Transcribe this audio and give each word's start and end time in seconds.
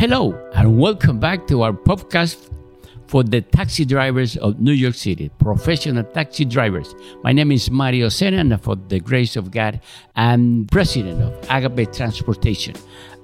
Hello, 0.00 0.32
and 0.54 0.78
welcome 0.78 1.20
back 1.20 1.46
to 1.46 1.60
our 1.60 1.74
podcast 1.74 2.48
for 3.06 3.22
the 3.22 3.42
taxi 3.42 3.84
drivers 3.84 4.38
of 4.38 4.58
New 4.58 4.72
York 4.72 4.94
City, 4.94 5.30
professional 5.38 6.04
taxi 6.04 6.46
drivers. 6.46 6.94
My 7.22 7.32
name 7.32 7.52
is 7.52 7.70
Mario 7.70 8.08
Sena, 8.08 8.38
and 8.38 8.62
for 8.62 8.76
the 8.76 8.98
grace 8.98 9.36
of 9.36 9.50
God, 9.50 9.78
I'm 10.16 10.64
president 10.72 11.20
of 11.20 11.46
Agape 11.50 11.92
Transportation. 11.92 12.76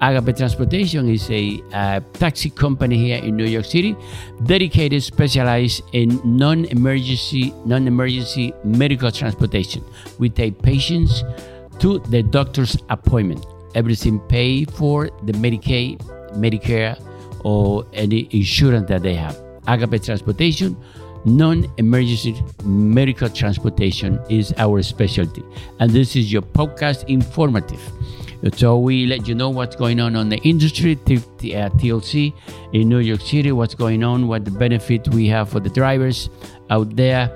Agape 0.03 0.37
Transportation 0.37 1.09
is 1.09 1.31
a 1.31 1.63
uh, 1.73 2.01
taxi 2.13 2.51
company 2.51 2.99
here 2.99 3.25
in 3.25 3.37
New 3.39 3.47
York 3.47 3.65
City, 3.65 3.97
dedicated, 4.45 5.03
specialized 5.03 5.83
in 5.95 6.21
non-emergency, 6.27 7.55
non-emergency 7.65 8.53
medical 8.65 9.11
transportation. 9.11 9.83
We 10.19 10.29
take 10.29 10.61
patients 10.61 11.25
to 11.79 12.01
the 12.01 12.23
doctor's 12.23 12.77
appointment. 12.91 13.47
Everything 13.75 14.21
paid 14.21 14.71
for 14.73 15.09
the 15.23 15.33
Medicaid, 15.33 16.03
Medicare, 16.37 17.01
or 17.45 17.87
any 17.93 18.29
insurance 18.31 18.89
that 18.89 19.03
they 19.03 19.15
have. 19.15 19.37
Agape 19.67 20.03
Transportation, 20.03 20.77
non 21.25 21.67
emergency 21.77 22.41
medical 22.65 23.29
transportation 23.29 24.19
is 24.31 24.55
our 24.59 24.83
specialty. 24.83 25.43
And 25.81 25.91
this 25.91 26.17
is 26.17 26.33
your 26.33 26.43
podcast 26.43 27.09
informative. 27.09 27.81
So 28.55 28.79
we 28.79 29.07
let 29.07 29.27
you 29.27 29.35
know 29.35 29.51
what's 29.51 29.77
going 29.77 29.99
on 29.99 30.15
on 30.15 30.29
the 30.29 30.37
industry, 30.39 30.95
TLC 30.97 32.33
uh, 32.33 32.71
in 32.73 32.89
New 32.89 32.99
York 32.99 33.21
City, 33.21 33.51
what's 33.51 33.75
going 33.75 34.05
on, 34.05 34.29
what 34.29 34.45
the 34.45 34.51
benefit 34.51 35.09
we 35.09 35.27
have 35.29 35.49
for 35.49 35.59
the 35.59 35.71
drivers 35.71 36.31
out 36.71 36.95
there. 36.97 37.31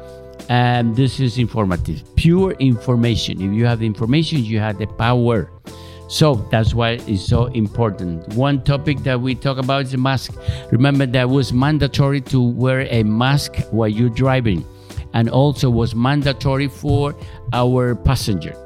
And 0.49 0.95
this 0.95 1.21
is 1.21 1.39
informative, 1.39 2.03
pure 2.17 2.53
information. 2.53 3.41
If 3.41 3.53
you 3.53 3.67
have 3.67 3.81
the 3.81 3.87
information, 3.87 4.45
you 4.45 4.59
have 4.61 4.79
the 4.79 4.87
power. 4.87 5.51
So 6.11 6.35
that's 6.51 6.75
why 6.75 6.99
it's 7.07 7.25
so 7.25 7.47
important. 7.47 8.35
One 8.35 8.65
topic 8.65 8.99
that 9.05 9.21
we 9.21 9.37
talk 9.37 9.59
about 9.59 9.85
is 9.85 9.93
the 9.93 9.99
mask. 9.99 10.35
Remember 10.73 11.07
that 11.07 11.31
was 11.31 11.53
mandatory 11.53 12.21
to 12.23 12.43
wear 12.43 12.81
a 12.91 13.05
mask 13.05 13.55
while 13.71 13.89
you're 13.89 14.11
driving, 14.11 14.65
and 15.15 15.31
also 15.31 15.71
was 15.71 15.95
mandatory 15.95 16.67
for 16.67 17.15
our 17.53 17.95
passenger. 17.95 18.57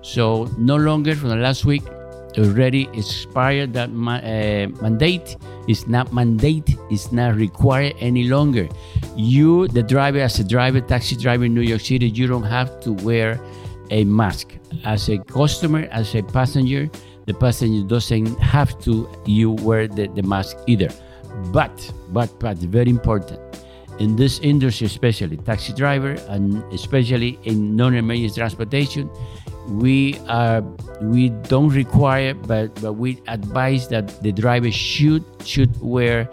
So 0.00 0.48
no 0.56 0.76
longer 0.76 1.14
from 1.14 1.28
the 1.28 1.36
last 1.36 1.66
week 1.66 1.82
already 2.38 2.88
expired 2.94 3.74
that 3.74 3.90
ma- 3.90 4.16
uh, 4.16 4.66
mandate 4.80 5.36
is 5.68 5.86
not 5.86 6.12
mandate 6.12 6.76
is 6.90 7.12
not 7.12 7.36
required 7.36 7.94
any 8.00 8.24
longer 8.24 8.68
you 9.14 9.68
the 9.68 9.82
driver 9.82 10.18
as 10.18 10.40
a 10.40 10.44
driver 10.44 10.80
taxi 10.80 11.14
driver 11.14 11.44
in 11.44 11.54
new 11.54 11.60
york 11.60 11.80
city 11.80 12.08
you 12.08 12.26
don't 12.26 12.42
have 12.42 12.80
to 12.80 12.92
wear 13.04 13.40
a 13.90 14.04
mask. 14.04 14.54
As 14.84 15.08
a 15.08 15.18
customer 15.18 15.88
as 15.90 16.14
a 16.14 16.22
passenger 16.22 16.90
the 17.26 17.34
passenger 17.34 17.86
doesn't 17.86 18.38
have 18.38 18.78
to 18.80 19.08
you 19.24 19.52
wear 19.52 19.88
the, 19.88 20.08
the 20.08 20.22
mask 20.22 20.56
either. 20.66 20.88
But 21.52 21.92
but 22.10 22.38
but 22.38 22.58
very 22.58 22.90
important. 22.90 23.40
In 23.98 24.16
this 24.16 24.40
industry 24.40 24.86
especially 24.86 25.36
taxi 25.36 25.72
driver 25.72 26.16
and 26.28 26.62
especially 26.72 27.38
in 27.44 27.76
non-emergency 27.76 28.34
transportation 28.34 29.08
we 29.68 30.18
are 30.28 30.62
we 31.00 31.30
don't 31.48 31.70
require 31.70 32.34
but 32.34 32.74
but 32.82 32.94
we 32.94 33.22
advise 33.28 33.88
that 33.88 34.22
the 34.22 34.32
driver 34.32 34.70
should 34.70 35.24
should 35.44 35.70
wear 35.80 36.28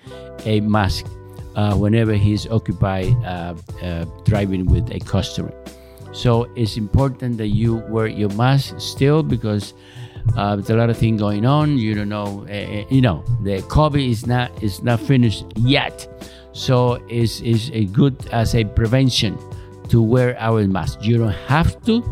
a 0.45 0.59
mask 0.61 1.05
uh, 1.55 1.75
whenever 1.75 2.13
he's 2.13 2.47
occupied 2.47 3.13
uh, 3.23 3.55
uh, 3.81 4.05
driving 4.25 4.65
with 4.65 4.89
a 4.91 4.99
customer 4.99 5.53
so 6.11 6.49
it's 6.55 6.77
important 6.77 7.37
that 7.37 7.47
you 7.47 7.77
wear 7.89 8.07
your 8.07 8.29
mask 8.29 8.75
still 8.79 9.23
because 9.23 9.73
uh, 10.35 10.55
there's 10.55 10.69
a 10.69 10.75
lot 10.75 10.89
of 10.89 10.97
things 10.97 11.19
going 11.19 11.45
on 11.45 11.77
you 11.77 11.95
don't 11.95 12.09
know 12.09 12.45
uh, 12.49 12.85
you 12.89 13.01
know 13.01 13.23
the 13.43 13.59
covid 13.63 14.07
is 14.07 14.27
not 14.27 14.51
is 14.63 14.83
not 14.83 14.99
finished 14.99 15.45
yet 15.57 16.07
so 16.53 16.95
it's, 17.07 17.41
it's 17.41 17.69
a 17.71 17.85
good 17.85 18.15
as 18.31 18.55
a 18.55 18.63
prevention 18.65 19.37
to 19.89 20.01
wear 20.01 20.37
our 20.39 20.67
mask 20.67 20.99
you 21.01 21.17
don't 21.17 21.33
have 21.47 21.81
to 21.83 22.03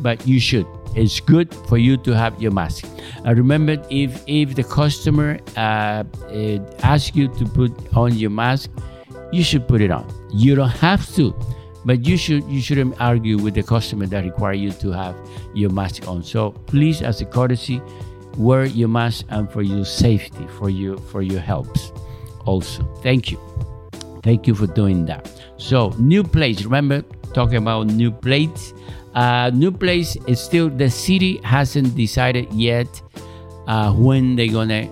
but 0.00 0.26
you 0.26 0.40
should. 0.40 0.66
It's 0.96 1.20
good 1.20 1.54
for 1.68 1.78
you 1.78 1.96
to 1.98 2.16
have 2.16 2.40
your 2.42 2.50
mask. 2.50 2.84
Remember, 3.24 3.76
if 3.90 4.24
if 4.26 4.56
the 4.56 4.64
customer 4.64 5.38
uh, 5.56 5.60
uh, 5.60 6.58
asks 6.82 7.14
you 7.14 7.28
to 7.28 7.44
put 7.44 7.70
on 7.94 8.16
your 8.16 8.30
mask, 8.30 8.70
you 9.30 9.44
should 9.44 9.68
put 9.68 9.80
it 9.80 9.90
on. 9.90 10.04
You 10.32 10.56
don't 10.56 10.76
have 10.82 11.06
to, 11.14 11.34
but 11.84 12.06
you 12.06 12.16
should 12.16 12.44
you 12.44 12.60
shouldn't 12.60 13.00
argue 13.00 13.38
with 13.38 13.54
the 13.54 13.62
customer 13.62 14.06
that 14.06 14.24
require 14.24 14.54
you 14.54 14.72
to 14.72 14.90
have 14.92 15.16
your 15.54 15.70
mask 15.70 16.08
on. 16.08 16.22
So 16.22 16.52
please, 16.66 17.02
as 17.02 17.20
a 17.20 17.24
courtesy, 17.24 17.80
wear 18.36 18.64
your 18.64 18.88
mask 18.88 19.26
and 19.30 19.50
for 19.50 19.62
your 19.62 19.84
safety, 19.84 20.46
for 20.58 20.70
you 20.70 20.98
for 21.10 21.22
your 21.22 21.40
helps. 21.40 21.92
Also, 22.44 22.82
thank 23.02 23.30
you, 23.30 23.38
thank 24.22 24.46
you 24.46 24.54
for 24.54 24.66
doing 24.66 25.06
that. 25.06 25.30
So 25.56 25.90
new 25.98 26.24
plates. 26.24 26.64
Remember 26.64 27.02
talking 27.32 27.58
about 27.58 27.86
new 27.86 28.10
plates 28.10 28.74
uh, 29.14 29.50
new 29.52 29.72
place 29.72 30.16
is 30.26 30.40
still 30.40 30.70
the 30.70 30.88
city 30.88 31.40
hasn't 31.42 31.96
decided 31.96 32.52
yet 32.52 32.86
uh, 33.66 33.92
when 33.92 34.36
they're 34.36 34.52
gonna 34.52 34.86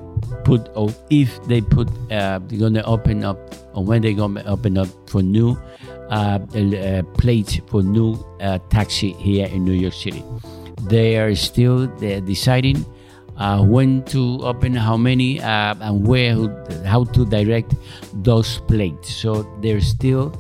put 0.49 0.73
or 0.75 0.89
if 1.11 1.29
they 1.45 1.61
put 1.61 1.93
uh, 2.11 2.41
they're 2.49 2.59
gonna 2.59 2.83
open 2.89 3.23
up 3.23 3.37
or 3.77 3.85
when 3.85 4.01
they're 4.01 4.17
gonna 4.17 4.43
open 4.49 4.79
up 4.81 4.89
for 5.05 5.21
new 5.21 5.53
uh, 6.09 6.41
uh 6.57 7.03
plates 7.21 7.61
for 7.69 7.83
new 7.83 8.17
uh, 8.41 8.57
taxi 8.71 9.13
here 9.21 9.47
in 9.47 9.63
New 9.65 9.77
York 9.77 9.93
City. 9.93 10.25
They 10.89 11.19
are 11.21 11.37
still 11.37 11.87
they're 12.01 12.23
deciding 12.23 12.81
uh, 13.37 13.63
when 13.63 14.03
to 14.05 14.41
open, 14.43 14.75
how 14.75 14.97
many, 14.97 15.39
and 15.39 16.07
where, 16.07 16.35
how 16.85 17.05
to 17.05 17.25
direct 17.25 17.75
those 18.13 18.59
plates. 18.67 19.15
So 19.15 19.47
they're 19.61 19.81
still 19.81 20.35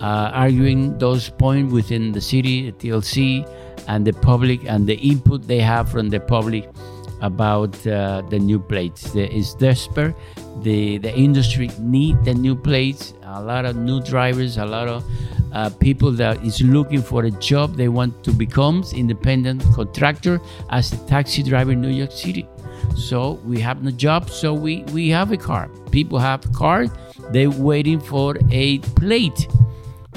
uh, 0.00 0.30
arguing 0.32 0.96
those 0.98 1.30
points 1.30 1.72
within 1.72 2.12
the 2.12 2.20
city, 2.20 2.70
the 2.70 2.76
TLC, 2.78 3.42
and 3.88 4.06
the 4.06 4.12
public, 4.12 4.60
and 4.70 4.86
the 4.86 4.94
input 4.96 5.48
they 5.48 5.58
have 5.58 5.90
from 5.90 6.10
the 6.10 6.20
public 6.20 6.68
about 7.24 7.74
uh, 7.86 8.22
the 8.28 8.38
new 8.38 8.60
plates. 8.60 9.14
It's 9.14 9.54
desperate. 9.54 10.14
The 10.62 10.98
the 10.98 11.12
industry 11.16 11.70
need 11.80 12.22
the 12.24 12.34
new 12.34 12.54
plates. 12.54 13.14
A 13.22 13.42
lot 13.42 13.64
of 13.64 13.76
new 13.76 14.00
drivers, 14.00 14.58
a 14.58 14.66
lot 14.66 14.88
of 14.88 15.02
uh, 15.52 15.70
people 15.80 16.12
that 16.12 16.44
is 16.44 16.60
looking 16.60 17.02
for 17.02 17.24
a 17.24 17.30
job. 17.30 17.76
They 17.76 17.88
want 17.88 18.22
to 18.24 18.32
become 18.32 18.84
independent 18.94 19.64
contractor 19.74 20.40
as 20.70 20.92
a 20.92 20.98
taxi 21.06 21.42
driver 21.42 21.72
in 21.72 21.80
New 21.80 21.94
York 22.02 22.12
City. 22.12 22.46
So 22.94 23.40
we 23.44 23.58
have 23.60 23.82
no 23.82 23.90
job, 23.90 24.30
so 24.30 24.52
we 24.52 24.84
we 24.92 25.08
have 25.08 25.32
a 25.32 25.36
car. 25.36 25.68
People 25.90 26.18
have 26.18 26.40
car. 26.52 26.86
They're 27.32 27.50
waiting 27.50 28.00
for 28.00 28.36
a 28.50 28.78
plate 29.00 29.48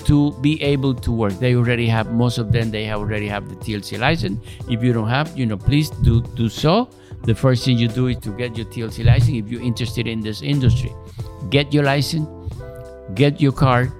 to 0.06 0.31
be 0.41 0.62
able 0.62 0.94
to 0.94 1.12
work. 1.12 1.34
They 1.34 1.56
already 1.56 1.88
have 1.88 2.12
most 2.12 2.38
of 2.38 2.52
them. 2.52 2.72
They 2.72 2.91
already 2.91 3.28
have 3.28 3.50
the 3.50 3.56
TLC 3.56 4.00
license. 4.00 4.44
If 4.69 4.84
you 4.84 4.94
don't 4.94 5.09
have, 5.09 5.38
you 5.38 5.46
know, 5.46 5.58
please 5.58 5.90
do 5.90 6.22
do 6.35 6.50
so. 6.50 6.90
The 7.24 7.35
first 7.35 7.66
thing 7.66 7.78
you 7.78 7.88
do 7.88 8.08
is 8.08 8.18
to 8.18 8.30
get 8.38 8.56
your 8.58 8.68
TLC 8.68 9.03
license 9.06 9.38
if 9.38 9.50
you're 9.50 9.62
interested 9.62 10.08
in 10.08 10.22
this 10.22 10.41
industry. 10.41 10.94
Get 11.50 11.74
your 11.74 11.84
license, 11.84 12.28
get 13.16 13.41
your 13.41 13.52
card, 13.52 13.91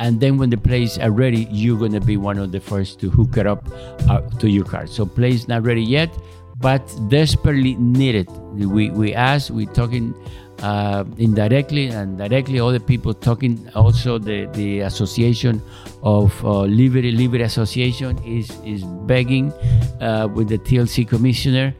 and 0.00 0.18
then 0.20 0.36
when 0.36 0.50
the 0.50 0.56
plates 0.56 0.98
are 0.98 1.12
ready, 1.12 1.46
you're 1.50 1.78
gonna 1.78 2.00
be 2.00 2.16
one 2.16 2.38
of 2.38 2.50
the 2.50 2.60
first 2.60 2.98
to 3.00 3.10
hook 3.10 3.36
it 3.36 3.46
up 3.46 3.68
uh, 4.08 4.20
to 4.40 4.48
your 4.48 4.64
car. 4.64 4.86
So 4.86 5.06
plates 5.06 5.46
not 5.46 5.62
ready 5.62 5.82
yet, 5.82 6.10
but 6.58 6.82
desperately 7.08 7.76
needed. 7.76 8.28
We 8.52 8.90
we 8.90 9.14
ask, 9.14 9.50
we're 9.50 9.70
talking 9.70 10.14
uh, 10.62 11.04
indirectly 11.18 11.88
and 11.88 12.18
directly 12.18 12.60
other 12.60 12.80
people 12.80 13.12
talking. 13.12 13.68
Also 13.74 14.18
the, 14.18 14.46
the 14.52 14.80
association 14.80 15.60
of 16.02 16.32
uh, 16.44 16.62
livery 16.62 17.12
livery 17.12 17.42
association 17.42 18.18
is 18.24 18.50
is 18.64 18.84
begging 19.06 19.52
uh, 20.00 20.28
with 20.34 20.48
the 20.48 20.58
tlc 20.58 21.06
commissioner 21.08 21.74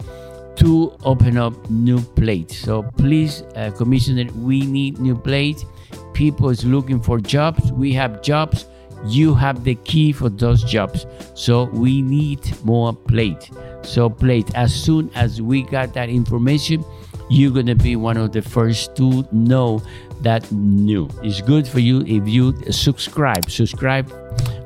to 0.56 0.92
open 1.04 1.36
up 1.36 1.54
new 1.70 2.00
plates. 2.00 2.58
So 2.58 2.82
please 2.96 3.42
uh, 3.56 3.70
commissioner 3.76 4.30
we 4.34 4.66
need 4.66 5.00
new 5.00 5.16
plates. 5.16 5.64
People 6.12 6.50
is 6.50 6.64
looking 6.64 7.00
for 7.00 7.18
jobs. 7.18 7.72
We 7.72 7.92
have 7.94 8.22
jobs. 8.22 8.66
You 9.06 9.34
have 9.34 9.64
the 9.64 9.74
key 9.74 10.12
for 10.12 10.28
those 10.28 10.62
jobs. 10.62 11.06
So 11.34 11.64
we 11.72 12.02
need 12.02 12.40
more 12.64 12.92
plate 12.92 13.50
so 13.84 14.08
plate 14.08 14.50
as 14.54 14.74
soon 14.74 15.10
as 15.14 15.42
we 15.42 15.62
got 15.62 15.94
that 15.94 16.08
information 16.08 16.84
you're 17.32 17.50
going 17.50 17.66
to 17.66 17.74
be 17.74 17.96
one 17.96 18.18
of 18.18 18.32
the 18.32 18.42
first 18.42 18.94
to 18.96 19.26
know 19.32 19.82
that 20.20 20.50
new. 20.52 21.08
It's 21.22 21.40
good 21.40 21.66
for 21.66 21.80
you 21.80 22.02
if 22.02 22.28
you 22.28 22.54
subscribe. 22.70 23.50
Subscribe 23.50 24.06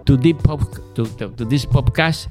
to 0.07 0.17
the 0.17 0.33
pop 0.33 0.61
to, 0.97 1.07
to, 1.19 1.31
to 1.31 1.45
this 1.45 1.65
podcast 1.65 2.27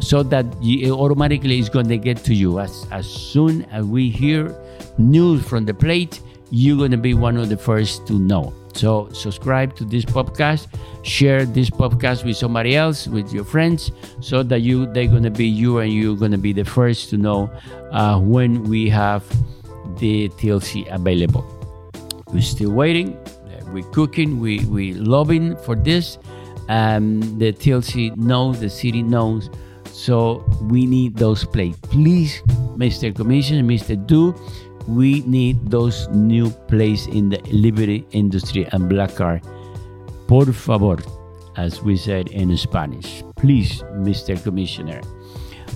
so 0.00 0.22
that 0.22 0.46
you, 0.62 0.92
automatically 0.92 1.58
it's 1.58 1.68
going 1.68 1.88
to 1.88 1.98
get 1.98 2.18
to 2.18 2.34
you 2.34 2.58
as 2.58 2.86
as 2.90 3.06
soon 3.06 3.62
as 3.66 3.84
we 3.84 4.10
hear 4.10 4.54
news 4.98 5.44
from 5.46 5.64
the 5.64 5.74
plate 5.74 6.20
you're 6.50 6.76
going 6.76 6.90
to 6.90 6.96
be 6.96 7.14
one 7.14 7.36
of 7.36 7.48
the 7.48 7.56
first 7.56 8.04
to 8.08 8.14
know 8.14 8.52
so 8.74 9.08
subscribe 9.12 9.76
to 9.76 9.84
this 9.84 10.04
podcast 10.04 10.66
share 11.04 11.44
this 11.44 11.70
podcast 11.70 12.24
with 12.24 12.36
somebody 12.36 12.74
else 12.74 13.06
with 13.06 13.32
your 13.32 13.44
friends 13.44 13.92
so 14.20 14.42
that 14.42 14.60
you 14.60 14.86
they're 14.92 15.06
going 15.06 15.22
to 15.22 15.30
be 15.30 15.46
you 15.46 15.78
and 15.78 15.92
you're 15.92 16.16
going 16.16 16.32
to 16.32 16.38
be 16.38 16.52
the 16.52 16.64
first 16.64 17.08
to 17.08 17.16
know 17.16 17.48
uh, 17.92 18.18
when 18.18 18.64
we 18.64 18.88
have 18.88 19.22
the 19.98 20.28
TLC 20.30 20.92
available. 20.92 21.44
we're 22.32 22.40
still 22.40 22.72
waiting. 22.72 23.18
We're 23.72 23.88
cooking. 23.90 24.40
We 24.40 24.64
we 24.66 24.92
lobbying 24.94 25.56
for 25.56 25.74
this. 25.74 26.18
Um, 26.68 27.20
the 27.38 27.52
TLC 27.52 28.16
knows. 28.16 28.60
The 28.60 28.68
city 28.68 29.02
knows. 29.02 29.48
So 29.92 30.44
we 30.62 30.86
need 30.86 31.16
those 31.16 31.44
plates. 31.44 31.78
Please, 31.82 32.42
Mr. 32.76 33.14
Commissioner, 33.14 33.62
Mr. 33.62 33.94
Do, 34.06 34.34
we 34.88 35.20
need 35.20 35.70
those 35.70 36.08
new 36.08 36.50
plates 36.68 37.06
in 37.06 37.28
the 37.28 37.40
livery 37.52 38.06
industry 38.12 38.66
and 38.72 38.88
black 38.88 39.14
car. 39.14 39.40
Por 40.26 40.46
favor, 40.46 40.96
as 41.56 41.82
we 41.82 41.96
said 41.96 42.28
in 42.28 42.56
Spanish. 42.56 43.22
Please, 43.36 43.82
Mr. 44.00 44.42
Commissioner. 44.42 45.00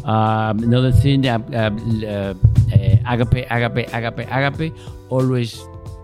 Um, 0.05 0.61
another 0.61 0.93
thing, 0.93 1.27
uh, 1.27 1.39
uh, 1.53 2.35
uh, 2.77 3.13
agape, 3.13 3.47
agape, 3.51 3.93
agape, 3.93 4.27
agape, 4.31 4.75
always 5.09 5.61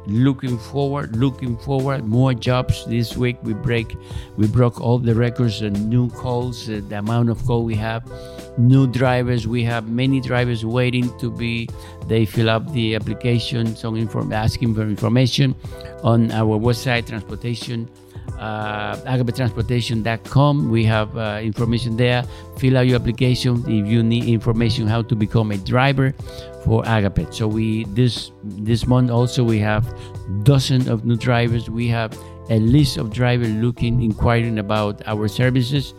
looking 0.07 0.59
forward 0.59 1.17
looking 1.17 1.57
forward. 1.57 2.05
More 2.05 2.35
jobs 2.35 2.85
this 2.87 3.17
week. 3.17 3.37
We 3.43 3.55
break 3.55 3.97
we 4.37 4.47
broke 4.47 4.81
all 4.81 4.99
the 4.99 5.15
records 5.15 5.63
and 5.63 5.89
new 5.89 6.11
calls 6.11 6.69
uh, 6.69 6.81
the 6.89 6.99
amount 6.99 7.31
of 7.31 7.45
call 7.47 7.65
we 7.65 7.75
have. 7.77 8.03
New 8.59 8.87
drivers. 8.87 9.47
We 9.47 9.63
have 9.65 9.89
many 9.89 10.21
drivers 10.21 10.65
waiting 10.65 11.17
to 11.19 11.31
be 11.31 11.69
they 12.07 12.25
fill 12.25 12.51
up 12.51 12.71
the 12.73 12.95
application 12.95 13.77
some 13.77 13.97
inform 13.97 14.33
asking 14.33 14.75
for 14.75 14.83
information 14.83 15.55
on 16.03 16.31
our 16.33 16.59
website 16.59 17.07
transportation 17.07 17.89
uh, 18.39 18.97
agapetransportation.com. 18.97 20.71
We 20.71 20.85
have 20.85 21.17
uh, 21.17 21.41
information 21.43 21.97
there. 21.97 22.25
Fill 22.59 22.77
out 22.77 22.87
your 22.87 22.97
application 22.97 23.63
if 23.69 23.87
you 23.87 24.03
need 24.03 24.25
information 24.25 24.87
how 24.87 25.03
to 25.03 25.15
become 25.15 25.53
a 25.53 25.59
driver 25.59 26.13
for 26.65 26.83
Agape. 26.87 27.33
So 27.33 27.49
we 27.49 27.85
this 27.85 28.31
this 28.43 28.87
month 28.87 29.11
also 29.11 29.45
we 29.45 29.59
have 29.59 29.85
dozens 30.45 30.89
of 30.89 31.05
new 31.05 31.17
drivers. 31.17 31.69
We 31.69 31.89
have 31.89 32.17
a 32.51 32.59
list 32.59 32.97
of 32.97 33.13
drivers 33.13 33.51
looking, 33.51 34.03
inquiring 34.03 34.59
about 34.59 35.03
our 35.07 35.29
services. 35.29 35.95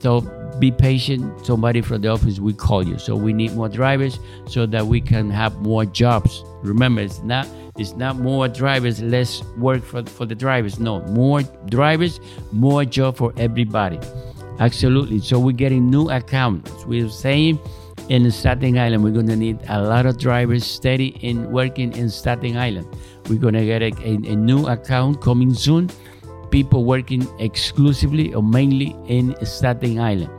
So 0.00 0.20
be 0.58 0.70
patient. 0.70 1.44
Somebody 1.44 1.80
from 1.80 2.02
the 2.02 2.08
office 2.08 2.38
will 2.38 2.54
call 2.54 2.86
you. 2.86 2.98
So 2.98 3.16
we 3.16 3.32
need 3.32 3.52
more 3.52 3.68
drivers 3.68 4.18
so 4.46 4.66
that 4.66 4.86
we 4.86 5.00
can 5.00 5.30
have 5.30 5.56
more 5.60 5.84
jobs. 5.84 6.42
Remember, 6.62 7.02
it's 7.02 7.22
not 7.22 7.46
it's 7.78 7.92
not 7.92 8.16
more 8.16 8.48
drivers, 8.48 9.02
less 9.02 9.42
work 9.58 9.82
for, 9.82 10.02
for 10.04 10.24
the 10.24 10.34
drivers. 10.34 10.78
No, 10.78 11.02
more 11.02 11.42
drivers, 11.68 12.20
more 12.52 12.84
job 12.84 13.16
for 13.16 13.32
everybody. 13.36 14.00
Absolutely. 14.58 15.18
So 15.20 15.38
we're 15.38 15.52
getting 15.52 15.90
new 15.90 16.08
accounts. 16.08 16.86
We're 16.86 17.10
saying 17.10 17.58
in 18.08 18.30
Staten 18.30 18.78
Island, 18.78 19.02
we're 19.02 19.10
going 19.10 19.26
to 19.28 19.36
need 19.36 19.58
a 19.68 19.82
lot 19.82 20.06
of 20.06 20.18
drivers 20.18 20.64
steady 20.64 21.08
in 21.20 21.50
working 21.50 21.96
in 21.96 22.08
Staten 22.08 22.56
Island. 22.56 22.86
We're 23.28 23.40
going 23.40 23.54
to 23.54 23.64
get 23.64 23.82
a, 23.82 23.92
a, 24.02 24.14
a 24.32 24.36
new 24.36 24.66
account 24.66 25.20
coming 25.20 25.54
soon. 25.54 25.90
People 26.50 26.84
working 26.84 27.26
exclusively 27.40 28.32
or 28.32 28.42
mainly 28.42 28.94
in 29.08 29.34
Staten 29.44 29.98
Island. 29.98 30.30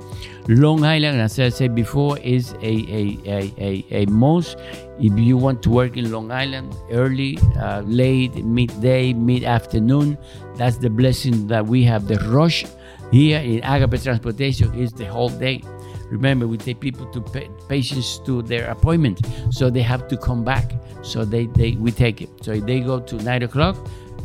Long 0.47 0.85
Island, 0.85 1.19
as 1.19 1.37
I 1.39 1.49
said 1.49 1.75
before, 1.75 2.17
is 2.19 2.53
a, 2.53 2.63
a, 2.63 3.19
a, 3.25 3.53
a, 3.57 3.85
a 3.91 4.05
most, 4.05 4.57
if 4.97 5.19
you 5.19 5.35
want 5.35 5.61
to 5.63 5.69
work 5.69 5.97
in 5.97 6.09
Long 6.09 6.31
Island, 6.31 6.73
early, 6.89 7.37
uh, 7.59 7.81
late, 7.81 8.33
midday, 8.45 9.11
mid 9.11 9.43
afternoon, 9.43 10.17
that's 10.55 10.77
the 10.77 10.89
blessing 10.89 11.47
that 11.47 11.67
we 11.67 11.83
have. 11.83 12.07
The 12.07 12.15
rush 12.29 12.63
here 13.11 13.39
in 13.39 13.61
Agape 13.63 14.01
Transportation 14.01 14.73
is 14.73 14.93
the 14.93 15.05
whole 15.05 15.29
day. 15.29 15.61
Remember, 16.09 16.47
we 16.47 16.57
take 16.57 16.79
people 16.79 17.05
to 17.07 17.21
patients 17.67 18.19
to 18.19 18.41
their 18.41 18.69
appointment, 18.69 19.21
so 19.51 19.69
they 19.69 19.81
have 19.81 20.07
to 20.07 20.17
come 20.17 20.43
back. 20.43 20.73
So 21.01 21.25
they, 21.25 21.47
they 21.47 21.71
we 21.71 21.91
take 21.91 22.21
it. 22.21 22.29
So 22.41 22.51
if 22.51 22.65
they 22.65 22.79
go 22.79 22.99
to 22.99 23.15
nine 23.17 23.43
o'clock, 23.43 23.77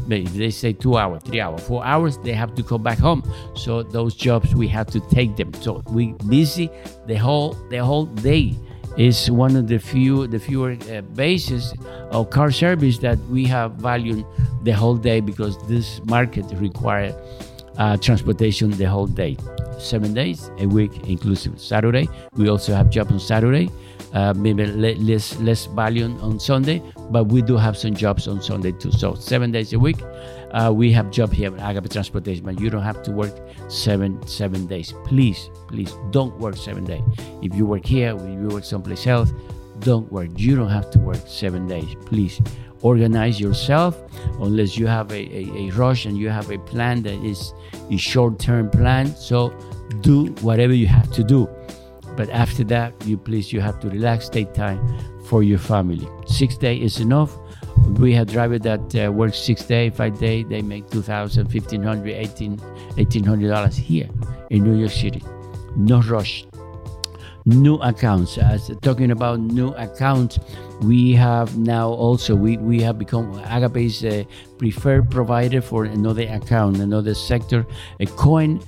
they 0.07 0.51
say 0.51 0.73
two 0.73 0.97
hours, 0.97 1.23
three 1.23 1.41
hours, 1.41 1.63
four 1.63 1.85
hours, 1.85 2.19
they 2.19 2.33
have 2.33 2.55
to 2.57 2.63
come 2.63 2.83
back 2.83 2.99
home. 2.99 3.23
So 3.55 3.83
those 3.83 4.15
jobs 4.15 4.55
we 4.55 4.69
have 4.69 4.89
to 4.89 5.01
take 5.01 5.37
them. 5.37 5.53
So 5.55 5.83
we 5.89 6.15
busy 6.29 6.71
the 7.07 7.17
whole 7.17 7.55
the 7.71 7.79
whole 7.79 8.07
day 8.07 8.55
is 8.97 9.31
one 9.31 9.57
of 9.57 9.69
the 9.69 9.79
few 9.79 10.27
the 10.27 10.39
fewer 10.39 10.77
uh, 10.91 11.01
bases 11.15 11.73
of 12.11 12.31
car 12.31 12.51
service 12.51 12.99
that 12.99 13.19
we 13.31 13.45
have 13.47 13.73
valued 13.75 14.25
the 14.65 14.73
whole 14.73 14.97
day 14.97 15.21
because 15.21 15.57
this 15.67 16.05
market 16.05 16.45
requires 16.55 17.15
uh, 17.79 17.97
transportation 17.97 18.71
the 18.71 18.85
whole 18.85 19.07
day 19.07 19.37
seven 19.79 20.15
days 20.15 20.51
a 20.59 20.67
week 20.67 20.93
inclusive 21.09 21.61
saturday 21.61 22.09
we 22.37 22.49
also 22.49 22.75
have 22.75 22.91
job 22.91 23.11
on 23.11 23.19
saturday 23.19 23.69
uh, 24.13 24.35
maybe 24.35 24.67
less 24.67 25.39
less 25.41 25.67
value 25.67 26.05
on 26.21 26.39
Sunday, 26.39 26.83
but 27.11 27.25
we 27.25 27.41
do 27.41 27.57
have 27.57 27.77
some 27.77 27.95
jobs 27.95 28.29
on 28.29 28.43
Sunday 28.43 28.73
too. 28.73 28.93
So 28.93 29.15
seven 29.15 29.51
days 29.51 29.73
a 29.73 29.79
week, 29.79 29.97
uh, 30.53 30.71
we 30.75 30.93
have 30.93 31.11
job 31.11 31.33
here 31.33 31.55
at 31.57 31.71
Agape 31.71 31.91
Transportation, 31.91 32.45
but 32.45 32.61
you 32.61 32.69
don't 32.69 32.83
have 32.83 33.03
to 33.05 33.11
work 33.11 33.35
seven 33.69 34.25
seven 34.27 34.67
days. 34.67 34.93
Please, 35.05 35.51
please 35.69 35.95
don't 36.11 36.39
work 36.39 36.57
seven 36.57 36.85
days. 36.85 37.03
If 37.43 37.55
you 37.55 37.65
work 37.65 37.87
here, 37.87 38.15
if 38.15 38.23
you 38.23 38.49
work 38.49 38.65
someplace 38.65 39.07
else, 39.07 39.33
don't 39.81 40.11
work. 40.13 40.29
You 40.37 40.57
don't 40.57 40.71
have 40.71 40.91
to 40.91 40.99
work 40.99 41.23
seven 41.27 41.67
days. 41.67 41.97
Please 42.05 42.41
organize 42.83 43.41
yourself 43.41 44.01
unless 44.41 44.77
you 44.77 44.87
have 44.87 45.11
a, 45.11 45.23
a, 45.37 45.69
a 45.69 45.71
rush 45.71 46.05
and 46.07 46.19
you 46.19 46.29
have 46.29 46.51
a 46.51 46.59
plan 46.59 47.03
that 47.03 47.25
is 47.25 47.53
a 47.91 47.97
short-term 47.97 48.71
plan. 48.71 49.07
So 49.17 49.51
do 50.01 50.27
whatever 50.43 50.75
you 50.75 50.87
have 50.87 51.11
to 51.13 51.25
do 51.25 51.49
but 52.17 52.29
after 52.31 52.63
that, 52.65 52.93
you 53.07 53.17
please, 53.17 53.53
you 53.53 53.61
have 53.61 53.81
to 53.81 53.89
relax, 53.89 54.29
take 54.29 54.53
time 54.53 54.81
for 55.25 55.43
your 55.43 55.59
family. 55.59 56.07
Six 56.27 56.57
day 56.57 56.77
is 56.77 57.01
enough. 57.01 57.37
We 57.99 58.13
have 58.15 58.29
driver 58.29 58.59
that 58.59 58.95
uh, 58.95 59.31
six 59.33 59.65
day, 59.65 59.91
five 59.91 60.19
day. 60.19 60.43
They 60.43 60.61
make 60.63 60.91
2,000, 60.91 61.45
1,500, 61.53 62.09
18, 62.09 62.57
1,800 62.59 63.49
dollars 63.49 63.77
here 63.77 64.09
in 64.51 64.63
New 64.63 64.79
York 64.79 64.93
City. 64.93 65.23
No 65.77 66.03
rush. 66.03 66.45
New 67.45 67.75
accounts. 67.77 68.39
As 68.39 68.71
talking 68.83 69.11
about 69.11 69.41
new 69.41 69.75
accounts, 69.75 70.39
we 70.83 71.13
have 71.15 71.59
now 71.59 71.89
also 71.89 72.37
we, 72.37 72.57
we 72.59 72.81
have 72.83 72.99
become 72.99 73.33
Agape's 73.47 74.05
uh, 74.05 74.23
preferred 74.59 75.11
provider 75.11 75.61
for 75.61 75.85
another 75.85 76.23
account, 76.23 76.79
another 76.79 77.15
sector, 77.15 77.67
a 77.99 78.07
Cohen, 78.07 78.61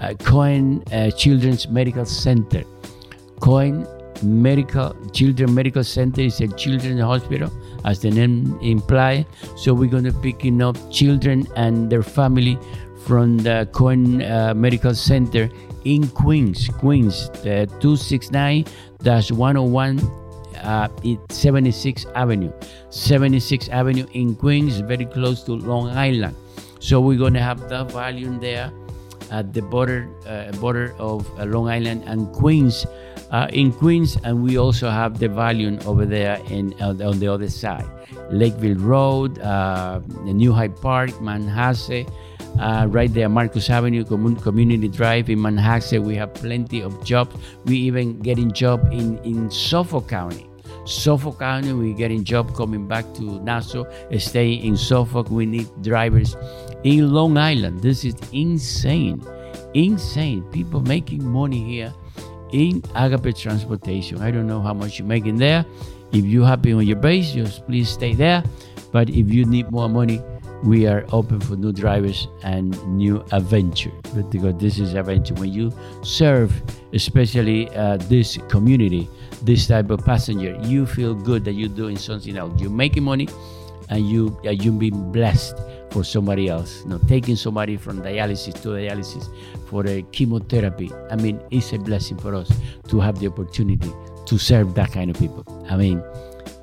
a 0.00 0.14
Cohen 0.14 0.82
uh, 0.90 1.10
Children's 1.10 1.68
Medical 1.68 2.06
Center. 2.06 2.64
coin 3.40 3.86
Medical 4.22 4.96
Children 5.12 5.54
Medical 5.54 5.84
Center 5.84 6.22
is 6.22 6.40
a 6.40 6.48
children's 6.48 7.02
hospital, 7.02 7.52
as 7.84 8.00
the 8.00 8.10
name 8.10 8.58
implies. 8.62 9.26
So 9.56 9.74
we're 9.74 9.90
going 9.90 10.04
to 10.04 10.12
picking 10.12 10.62
up 10.62 10.78
children 10.90 11.46
and 11.56 11.90
their 11.90 12.02
family 12.02 12.58
from 13.04 13.36
the 13.38 13.68
coin 13.72 14.22
uh, 14.22 14.54
Medical 14.56 14.94
Center 14.94 15.50
in 15.84 16.08
Queens, 16.08 16.68
Queens, 16.78 17.30
uh, 17.44 17.66
269-101 17.80 18.64
uh, 20.62 20.88
76th 21.28 22.06
Avenue, 22.14 22.52
76th 22.88 23.68
Avenue 23.68 24.06
in 24.12 24.34
Queens, 24.34 24.80
very 24.80 25.06
close 25.06 25.42
to 25.44 25.52
Long 25.52 25.90
Island. 25.90 26.34
So 26.80 27.00
we're 27.00 27.18
going 27.18 27.34
to 27.34 27.42
have 27.42 27.68
that 27.68 27.90
volume 27.92 28.40
there 28.40 28.72
at 29.30 29.52
the 29.52 29.62
border 29.62 30.08
uh, 30.26 30.52
border 30.60 30.94
of 30.98 31.26
uh, 31.38 31.44
Long 31.44 31.68
Island 31.68 32.04
and 32.06 32.32
Queens 32.34 32.86
uh, 33.30 33.48
in 33.52 33.72
Queens, 33.72 34.16
and 34.22 34.42
we 34.42 34.58
also 34.58 34.90
have 34.90 35.18
the 35.18 35.28
Valium 35.28 35.84
over 35.86 36.04
there 36.04 36.38
in 36.50 36.74
on 36.82 37.18
the 37.18 37.26
other 37.26 37.48
side, 37.48 37.86
Lakeville 38.30 38.76
Road, 38.76 39.38
uh, 39.40 40.00
New 40.24 40.52
Hyde 40.52 40.76
Park, 40.80 41.10
Manhasset. 41.20 42.08
Uh, 42.58 42.86
right 42.88 43.12
there, 43.12 43.28
Marcus 43.28 43.68
Avenue, 43.68 44.04
Community 44.04 44.88
Drive 44.88 45.28
in 45.28 45.40
Manhasset. 45.40 46.02
We 46.02 46.14
have 46.16 46.32
plenty 46.34 46.80
of 46.80 47.04
jobs. 47.04 47.34
We 47.64 47.76
even 47.78 48.20
getting 48.20 48.52
job 48.52 48.80
in 48.92 49.18
in 49.24 49.50
Suffolk 49.50 50.08
County. 50.08 50.48
Suffolk 50.86 51.38
County, 51.38 51.72
we're 51.72 51.96
getting 51.96 52.24
job 52.24 52.54
coming 52.54 52.86
back 52.86 53.04
to 53.14 53.22
Nassau, 53.42 53.84
staying 54.18 54.64
in 54.64 54.76
Suffolk. 54.76 55.30
We 55.30 55.46
need 55.46 55.68
drivers 55.82 56.36
in 56.84 57.12
Long 57.12 57.38
Island. 57.38 57.80
This 57.80 58.04
is 58.04 58.14
insane, 58.32 59.24
insane. 59.72 60.42
People 60.52 60.80
making 60.80 61.24
money 61.26 61.64
here 61.64 61.92
in 62.52 62.82
Agape 62.94 63.36
Transportation. 63.36 64.20
I 64.20 64.30
don't 64.30 64.46
know 64.46 64.60
how 64.60 64.74
much 64.74 64.98
you're 64.98 65.08
making 65.08 65.38
there. 65.38 65.64
If 66.12 66.24
you're 66.24 66.46
happy 66.46 66.72
on 66.72 66.86
your 66.86 66.98
base, 66.98 67.32
just 67.32 67.66
please 67.66 67.88
stay 67.88 68.14
there. 68.14 68.44
But 68.92 69.08
if 69.10 69.32
you 69.32 69.44
need 69.44 69.70
more 69.72 69.88
money, 69.88 70.22
we 70.64 70.86
are 70.86 71.04
open 71.12 71.40
for 71.40 71.56
new 71.56 71.72
drivers 71.72 72.26
and 72.42 72.72
new 72.88 73.24
adventure. 73.32 73.92
Because 74.30 74.56
this 74.56 74.78
is 74.78 74.94
adventure, 74.94 75.34
when 75.34 75.52
you 75.52 75.72
serve, 76.02 76.50
especially 76.92 77.68
uh, 77.76 77.98
this 78.08 78.38
community, 78.48 79.08
this 79.42 79.66
type 79.66 79.90
of 79.90 80.04
passenger, 80.04 80.58
you 80.62 80.86
feel 80.86 81.14
good 81.14 81.44
that 81.44 81.52
you're 81.52 81.68
doing 81.68 81.96
something 81.96 82.36
else. 82.36 82.58
You're 82.60 82.70
making 82.70 83.04
money, 83.04 83.28
and 83.90 84.08
you 84.08 84.38
uh, 84.46 84.50
you 84.50 84.72
being 84.72 85.12
blessed 85.12 85.56
for 85.90 86.02
somebody 86.02 86.48
else. 86.48 86.82
You 86.88 86.98
taking 87.06 87.36
somebody 87.36 87.76
from 87.76 88.02
dialysis 88.02 88.60
to 88.62 88.68
dialysis 88.68 89.28
for 89.68 89.86
a 89.86 90.02
chemotherapy. 90.12 90.90
I 91.10 91.16
mean, 91.16 91.40
it's 91.50 91.72
a 91.72 91.78
blessing 91.78 92.16
for 92.16 92.34
us 92.34 92.50
to 92.88 93.00
have 93.00 93.20
the 93.20 93.26
opportunity 93.26 93.92
to 94.26 94.38
serve 94.38 94.74
that 94.74 94.92
kind 94.92 95.10
of 95.10 95.18
people. 95.18 95.44
I 95.68 95.76
mean, 95.76 96.02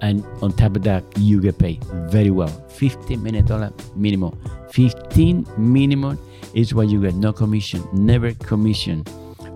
and 0.02 0.26
on 0.42 0.54
top 0.54 0.76
of 0.76 0.84
that, 0.84 1.04
you 1.18 1.42
get 1.42 1.58
paid 1.58 1.84
very 2.10 2.32
well. 2.32 2.50
15 2.70 3.22
minute 3.22 3.46
dollar 3.46 3.72
minimum. 3.96 4.38
15 4.72 5.46
minimum 5.58 6.18
is 6.54 6.74
what 6.74 6.90
you 6.90 7.02
get. 7.02 7.16
No 7.16 7.34
commission, 7.34 7.88
never 7.94 8.34
commission 8.36 9.04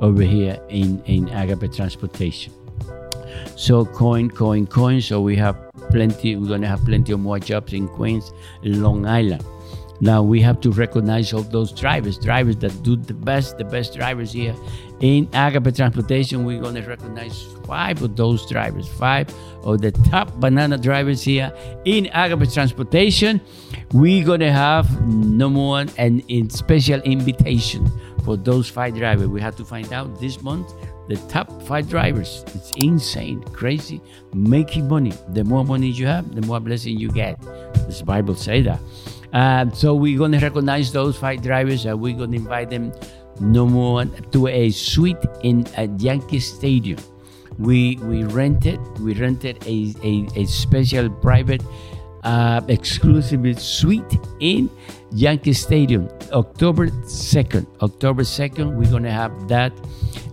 over 0.01 0.21
here 0.21 0.59
in, 0.69 1.01
in 1.05 1.29
Agape 1.29 1.73
Transportation. 1.73 2.53
So 3.55 3.85
coin, 3.85 4.29
coin, 4.29 4.67
coin. 4.67 5.01
So 5.01 5.21
we 5.21 5.35
have 5.37 5.57
plenty, 5.89 6.35
we're 6.35 6.47
gonna 6.47 6.67
have 6.67 6.83
plenty 6.85 7.13
of 7.13 7.19
more 7.19 7.39
jobs 7.39 7.73
in 7.73 7.87
Queens, 7.87 8.31
Long 8.63 9.05
Island. 9.05 9.43
Now 10.01 10.21
we 10.21 10.41
have 10.41 10.59
to 10.61 10.71
recognize 10.71 11.31
all 11.33 11.41
those 11.41 11.71
drivers, 11.71 12.17
drivers 12.17 12.57
that 12.57 12.83
do 12.83 12.97
the 12.97 13.13
best, 13.13 13.57
the 13.57 13.63
best 13.63 13.95
drivers 13.95 14.31
here 14.31 14.55
in 14.99 15.27
Agape 15.33 15.75
Transportation. 15.75 16.45
We're 16.45 16.61
gonna 16.61 16.87
recognize 16.87 17.43
five 17.65 18.01
of 18.01 18.15
those 18.15 18.47
drivers, 18.49 18.87
five 18.87 19.33
of 19.63 19.81
the 19.81 19.91
top 19.91 20.33
banana 20.35 20.77
drivers 20.77 21.21
here 21.21 21.51
in 21.85 22.07
Agape 22.13 22.51
Transportation. 22.51 23.41
We're 23.91 24.25
gonna 24.25 24.51
have 24.51 24.89
number 25.07 25.59
one 25.59 25.89
and 25.97 26.23
in 26.27 26.49
special 26.49 27.01
invitation 27.01 27.89
for 28.23 28.37
those 28.37 28.69
five 28.69 28.95
drivers. 28.95 29.27
We 29.27 29.41
have 29.41 29.55
to 29.57 29.65
find 29.65 29.91
out 29.93 30.19
this 30.19 30.41
month 30.41 30.73
the 31.07 31.17
top 31.29 31.61
five 31.63 31.87
drivers. 31.87 32.43
It's 32.55 32.71
insane, 32.77 33.43
crazy, 33.43 34.01
making 34.33 34.87
money. 34.87 35.13
The 35.29 35.43
more 35.43 35.63
money 35.63 35.87
you 35.87 36.07
have, 36.07 36.33
the 36.33 36.41
more 36.41 36.59
blessing 36.59 36.97
you 36.99 37.11
get. 37.11 37.39
This 37.87 38.01
Bible 38.01 38.35
say 38.35 38.61
that. 38.63 38.79
Uh, 39.31 39.69
so 39.71 39.93
we're 39.93 40.17
gonna 40.17 40.39
recognize 40.39 40.91
those 40.91 41.17
five 41.17 41.41
drivers, 41.41 41.85
and 41.85 41.99
we're 41.99 42.17
gonna 42.17 42.37
invite 42.37 42.69
them 42.69 42.91
no 43.39 43.65
more 43.65 44.05
to 44.05 44.47
a 44.47 44.71
suite 44.71 45.25
in 45.43 45.65
a 45.77 45.87
Yankee 45.97 46.39
Stadium. 46.39 46.99
We 47.57 47.97
we 48.03 48.23
rented 48.23 48.79
we 48.99 49.13
rented 49.13 49.63
a, 49.65 49.93
a, 50.03 50.27
a 50.35 50.45
special 50.45 51.09
private 51.09 51.61
uh, 52.25 52.61
exclusive 52.67 53.61
suite 53.61 54.19
in 54.39 54.69
Yankee 55.11 55.53
Stadium, 55.53 56.09
October 56.33 56.87
2nd. 56.87 57.65
October 57.81 58.23
2nd, 58.23 58.75
we're 58.75 58.89
going 58.89 59.03
to 59.03 59.11
have 59.11 59.47
that. 59.47 59.71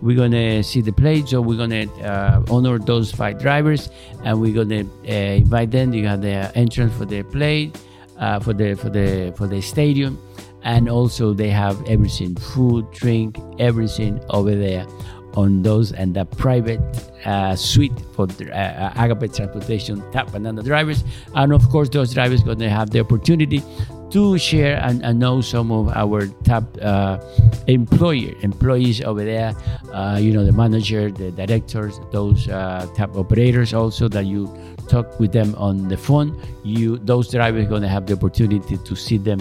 We're 0.01 0.17
going 0.17 0.33
to 0.33 0.63
see 0.65 0.81
the 0.81 0.93
play, 0.93 1.25
so 1.25 1.41
we're 1.41 1.59
going 1.59 1.71
to 1.71 2.03
uh, 2.03 2.43
honor 2.51 2.79
those 2.79 3.13
five 3.13 3.39
drivers, 3.39 3.91
and 4.25 4.41
we're 4.41 4.55
going 4.55 4.71
to 4.71 4.81
uh, 5.07 5.37
invite 5.37 5.71
them. 5.71 5.93
You 5.93 6.09
have 6.09 6.23
the 6.23 6.51
entrance 6.57 6.97
for 6.97 7.05
the 7.05 7.23
play, 7.23 7.71
uh, 8.19 8.41
for 8.41 8.53
the 8.53 8.75
for 8.75 8.89
the 8.89 9.33
for 9.37 9.47
the 9.47 9.61
stadium, 9.61 10.19
and 10.65 10.89
also 10.89 11.33
they 11.33 11.51
have 11.51 11.83
everything: 11.89 12.35
food, 12.37 12.91
drink, 12.93 13.39
everything 13.59 14.21
over 14.31 14.55
there 14.55 14.87
on 15.35 15.63
those 15.63 15.93
and 15.93 16.15
the 16.15 16.25
private 16.25 16.81
uh, 17.25 17.57
suite 17.57 17.93
for 18.15 18.27
the, 18.27 18.53
uh, 18.55 18.93
Agape 18.97 19.33
Transportation 19.33 20.03
top 20.13 20.31
banana 20.33 20.63
drivers. 20.63 21.05
And 21.35 21.53
of 21.53 21.69
course, 21.71 21.89
those 21.89 22.13
drivers 22.15 22.43
going 22.43 22.59
to 22.59 22.71
have 22.71 22.91
the 22.91 23.01
opportunity 23.01 23.63
to 24.11 24.37
share 24.37 24.79
and, 24.85 25.03
and 25.03 25.19
know 25.19 25.41
some 25.41 25.73
of 25.73 25.89
our 25.97 26.27
top 26.45 26.65
uh, 26.83 27.19
employer 27.67 28.35
employees 28.43 29.01
over 29.01 29.25
there. 29.25 29.55
Uh, 29.93 30.19
you 30.21 30.33
know, 30.33 30.45
the 30.45 30.53
manager, 30.53 31.11
the 31.11 31.31
directors, 31.33 31.99
those 32.11 32.49
uh, 32.49 32.87
top 32.95 33.17
operators 33.17 33.73
also 33.73 34.09
that 34.09 34.27
you 34.27 34.55
talk 34.89 35.19
with 35.19 35.33
them 35.33 35.55
on 35.57 35.89
the 35.89 35.97
phone. 35.97 36.39
You 36.63 36.99
those 36.99 37.31
drivers 37.31 37.67
going 37.69 37.83
to 37.83 37.89
have 37.89 38.07
the 38.07 38.13
opportunity 38.13 38.77
to 38.77 38.95
see 38.95 39.17
them 39.17 39.41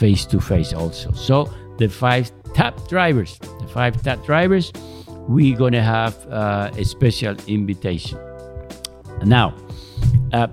face 0.00 0.24
to 0.32 0.40
face 0.40 0.72
also. 0.72 1.12
So 1.12 1.52
the 1.78 1.88
five 1.88 2.32
top 2.54 2.88
drivers, 2.88 3.38
the 3.60 3.68
five 3.68 4.02
top 4.02 4.24
drivers 4.24 4.72
we're 5.28 5.56
to 5.72 5.82
have 5.82 6.14
uh, 6.28 6.70
a 6.76 6.84
special 6.84 7.36
invitation. 7.46 8.18
Now, 9.24 9.54
uh, 10.32 10.48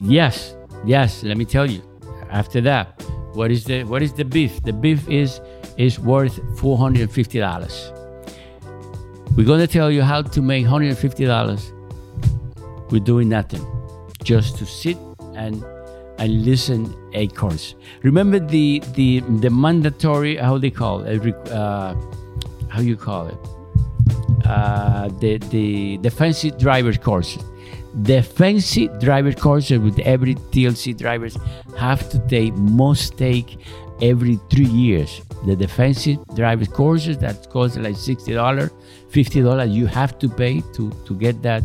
yes, 0.00 0.54
yes, 0.86 1.22
let 1.22 1.36
me 1.36 1.44
tell 1.44 1.68
you. 1.68 1.82
After 2.30 2.62
that, 2.62 3.02
what 3.34 3.50
is 3.50 3.64
the 3.64 3.84
what 3.84 4.02
is 4.02 4.12
the 4.14 4.24
beef? 4.24 4.62
The 4.62 4.72
beef 4.72 5.06
is 5.08 5.40
is 5.76 5.98
worth 5.98 6.40
four 6.58 6.78
hundred 6.78 7.02
and 7.02 7.12
fifty 7.12 7.38
dollars. 7.38 7.92
We're 9.36 9.46
gonna 9.46 9.66
tell 9.66 9.90
you 9.90 10.02
how 10.02 10.22
to 10.22 10.40
make 10.40 10.64
hundred 10.64 10.88
and 10.88 10.98
fifty 10.98 11.26
dollars. 11.26 11.72
We're 12.90 13.04
doing 13.04 13.28
nothing, 13.28 13.64
just 14.22 14.56
to 14.58 14.66
sit 14.66 14.96
and 15.34 15.62
and 16.22 16.44
listen 16.44 16.94
a 17.14 17.26
course. 17.28 17.74
Remember 18.02 18.38
the 18.38 18.80
the 18.94 19.20
the 19.44 19.50
mandatory 19.50 20.36
how 20.36 20.56
they 20.56 20.70
call 20.70 21.00
it, 21.02 21.50
uh, 21.50 21.94
how 22.68 22.80
you 22.80 22.96
call 22.96 23.26
it 23.26 23.40
uh, 24.46 25.08
the 25.20 25.38
the 25.50 25.98
defensive 25.98 26.58
driver 26.58 26.92
course. 26.92 27.38
Defensive 28.02 29.00
driver 29.00 29.32
courses 29.32 29.78
with 29.78 29.98
every 29.98 30.34
TLC 30.52 30.96
drivers 30.96 31.36
have 31.76 32.08
to 32.10 32.18
take 32.28 32.54
must 32.54 33.18
take 33.18 33.58
every 34.02 34.38
three 34.50 34.66
years. 34.66 35.22
The 35.46 35.56
defensive 35.56 36.18
driver 36.34 36.66
courses 36.66 37.18
that 37.18 37.48
cost 37.50 37.76
like 37.76 37.96
sixty 37.96 38.34
dollars, 38.34 38.70
fifty 39.08 39.40
dollars. 39.40 39.70
You 39.70 39.86
have 39.86 40.18
to 40.18 40.28
pay 40.28 40.60
to 40.74 40.90
to 41.06 41.14
get 41.14 41.42
that. 41.42 41.64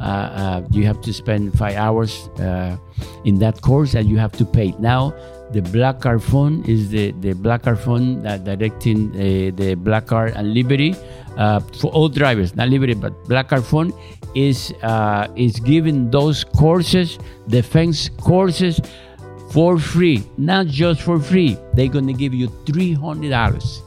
Uh, 0.00 0.04
uh, 0.04 0.62
you 0.70 0.84
have 0.84 1.00
to 1.02 1.12
spend 1.12 1.56
five 1.56 1.76
hours 1.76 2.28
uh, 2.40 2.76
in 3.24 3.38
that 3.38 3.62
course, 3.62 3.94
and 3.94 4.08
you 4.08 4.18
have 4.18 4.32
to 4.32 4.44
pay. 4.44 4.74
Now 4.78 5.14
the 5.52 5.62
Black 5.62 6.00
Car 6.00 6.18
Fund 6.18 6.68
is 6.68 6.90
the, 6.90 7.12
the 7.20 7.32
Black 7.32 7.62
Car 7.62 7.76
Fund 7.76 8.24
that 8.24 8.44
directing 8.44 9.10
uh, 9.12 9.54
the 9.54 9.74
black 9.74 10.06
car 10.06 10.26
and 10.26 10.52
livery 10.52 10.96
uh, 11.36 11.60
for 11.60 11.92
all 11.92 12.08
drivers, 12.08 12.56
not 12.56 12.68
livery, 12.68 12.94
but 12.94 13.12
Black 13.24 13.48
Car 13.48 13.60
Fund 13.62 13.92
is 14.34 14.72
uh, 14.82 15.28
is 15.36 15.60
giving 15.60 16.10
those 16.10 16.44
courses, 16.44 17.18
defense 17.48 18.08
courses, 18.18 18.80
for 19.54 19.78
free. 19.78 20.22
Not 20.36 20.66
just 20.66 21.02
for 21.02 21.20
free. 21.20 21.56
They're 21.74 21.88
gonna 21.88 22.12
give 22.12 22.34
you 22.34 22.48
three 22.66 22.92
hundred 22.92 23.30
dollars. 23.30 23.82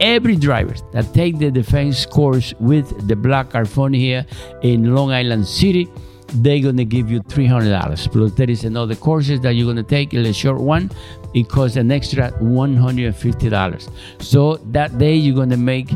Every 0.00 0.36
driver 0.36 0.74
that 0.92 1.12
take 1.14 1.38
the 1.38 1.50
defense 1.50 2.06
course 2.06 2.54
with 2.58 2.86
the 3.06 3.14
Black 3.14 3.50
Car 3.50 3.66
Fund 3.66 3.94
here 3.94 4.26
in 4.62 4.94
Long 4.94 5.12
Island 5.12 5.46
City 5.46 5.88
they're 6.36 6.60
gonna 6.60 6.84
give 6.84 7.10
you 7.10 7.20
three 7.28 7.46
hundred 7.46 7.70
dollars. 7.70 8.06
Plus, 8.06 8.32
there 8.32 8.48
is 8.48 8.64
another 8.64 8.94
courses 8.94 9.40
that 9.40 9.54
you're 9.54 9.66
gonna 9.66 9.82
take 9.82 10.14
in 10.14 10.24
a 10.24 10.32
short 10.32 10.60
one. 10.60 10.90
It 11.34 11.48
costs 11.48 11.76
an 11.76 11.90
extra 11.92 12.30
one 12.40 12.74
hundred 12.74 13.06
and 13.06 13.16
fifty 13.16 13.50
dollars. 13.50 13.90
So 14.18 14.56
that 14.72 14.96
day 14.98 15.14
you're 15.14 15.46
make 15.58 15.90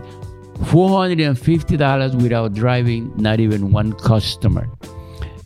hundred 0.72 1.20
and 1.20 1.38
fifty 1.38 1.76
dollars 1.76 2.14
without 2.14 2.54
driving 2.54 3.12
not 3.16 3.40
even 3.40 3.72
one 3.72 3.92
customer. 3.94 4.68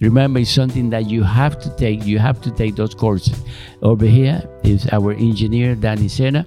Remember, 0.01 0.41
it's 0.41 0.51
something 0.51 0.91
that 0.91 1.07
you 1.07 1.23
have 1.23 1.61
to 1.61 1.77
take. 1.77 2.07
You 2.07 2.19
have 2.19 2.41
to 2.43 2.51
take 2.51 2.77
those 2.77 2.95
courses. 2.95 3.39
Over 3.83 4.07
here 4.07 4.43
is 4.65 4.89
our 4.93 5.13
engineer 5.13 5.75
Danny 5.75 6.09
Sena, 6.09 6.47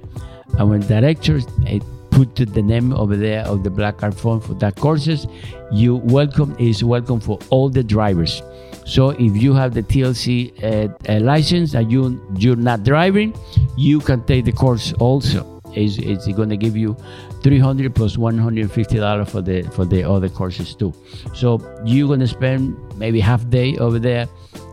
our 0.59 0.79
director 0.79 1.39
I 1.65 1.79
put 2.13 2.35
the 2.35 2.61
name 2.61 2.93
over 2.93 3.15
there 3.15 3.43
of 3.45 3.63
the 3.63 3.69
Black 3.69 3.97
Car 3.97 4.11
Fund 4.11 4.43
for 4.43 4.53
that 4.55 4.75
courses 4.75 5.25
you 5.71 5.95
welcome 5.95 6.55
is 6.59 6.83
welcome 6.83 7.19
for 7.19 7.39
all 7.49 7.69
the 7.69 7.83
drivers 7.83 8.43
so 8.85 9.09
if 9.09 9.35
you 9.41 9.53
have 9.55 9.73
the 9.73 9.81
tlc 9.81 10.27
uh, 10.63 11.11
uh, 11.11 11.19
license 11.21 11.73
and 11.73 11.91
you 11.91 12.21
you're 12.37 12.55
not 12.55 12.83
driving 12.83 13.33
you 13.75 13.99
can 13.99 14.23
take 14.25 14.45
the 14.45 14.51
course 14.51 14.93
also 14.99 15.52
it's, 15.75 15.97
it's 15.97 16.27
going 16.27 16.49
to 16.49 16.57
give 16.57 16.75
you 16.75 16.95
300 17.41 17.93
plus 17.93 18.17
150 18.17 18.97
dollars 18.97 19.29
for 19.29 19.41
the 19.41 19.63
for 19.75 19.85
the 19.85 20.03
other 20.03 20.29
courses 20.29 20.75
too 20.75 20.93
so 21.33 21.59
you're 21.85 22.07
going 22.07 22.19
to 22.19 22.27
spend 22.27 22.77
maybe 22.97 23.19
half 23.19 23.47
day 23.49 23.75
over 23.77 23.99
there 23.99 24.27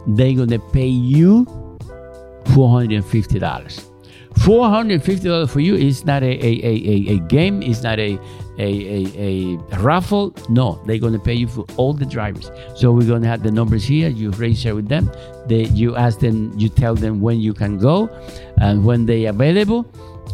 they're 0.08 0.34
going 0.34 0.50
to 0.50 0.58
pay 0.58 0.86
you 0.86 1.44
450 2.54 3.38
dollars 3.38 3.90
$450 4.34 5.50
for 5.50 5.60
you 5.60 5.74
is 5.74 6.06
not 6.06 6.22
a, 6.22 6.26
a, 6.26 6.60
a, 6.64 7.14
a, 7.14 7.18
game, 7.28 7.62
it's 7.62 7.82
not 7.82 7.98
a, 7.98 8.18
a, 8.58 8.62
a, 8.62 9.58
a 9.72 9.78
raffle. 9.80 10.34
No, 10.48 10.80
they're 10.86 10.98
going 10.98 11.12
to 11.12 11.18
pay 11.18 11.34
you 11.34 11.46
for 11.46 11.66
all 11.76 11.92
the 11.92 12.06
drivers. 12.06 12.50
So 12.74 12.90
we're 12.90 13.06
going 13.06 13.20
to 13.22 13.28
have 13.28 13.42
the 13.42 13.50
numbers 13.50 13.84
here. 13.84 14.08
You 14.08 14.30
register 14.30 14.74
with 14.74 14.88
them. 14.88 15.10
They, 15.46 15.64
you 15.64 15.94
ask 15.94 16.20
them, 16.20 16.58
you 16.58 16.70
tell 16.70 16.94
them 16.94 17.20
when 17.20 17.40
you 17.40 17.52
can 17.52 17.76
go 17.76 18.08
and 18.62 18.84
when 18.84 19.04
they 19.04 19.26
available, 19.26 19.84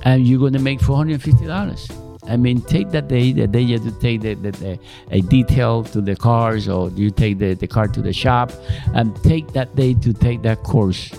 and 0.05 0.27
you're 0.27 0.39
going 0.39 0.53
to 0.53 0.59
make 0.59 0.81
$450. 0.81 2.03
I 2.29 2.37
mean, 2.37 2.61
take 2.61 2.91
that 2.91 3.09
day, 3.09 3.33
the 3.33 3.47
day 3.47 3.61
you 3.61 3.79
take 4.01 4.21
the, 4.21 4.35
the, 4.35 4.51
the, 4.51 4.79
a 5.11 5.21
detail 5.21 5.85
to 5.85 6.01
the 6.01 6.17
cars 6.17 6.69
or 6.69 6.91
you 6.91 7.11
take 7.11 7.39
the, 7.39 7.55
the 7.55 7.69
car 7.69 7.87
to 7.89 8.03
the 8.03 8.13
shop 8.13 8.53
and 8.95 9.15
take 9.23 9.53
that 9.53 9.77
day 9.77 9.95
to 9.95 10.13
take 10.13 10.43
that 10.43 10.63
course 10.65 11.11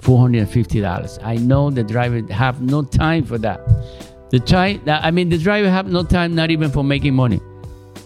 $450. 0.00 1.18
I 1.22 1.36
know 1.36 1.70
the 1.70 1.82
driver 1.82 2.22
have 2.32 2.60
no 2.60 2.82
time 2.82 3.24
for 3.24 3.38
that. 3.38 3.60
The 4.30 4.40
time, 4.40 4.82
I 4.86 5.10
mean, 5.10 5.28
the 5.28 5.38
driver 5.38 5.70
have 5.70 5.88
no 5.88 6.02
time, 6.02 6.34
not 6.34 6.50
even 6.50 6.70
for 6.70 6.84
making 6.84 7.14
money. 7.14 7.40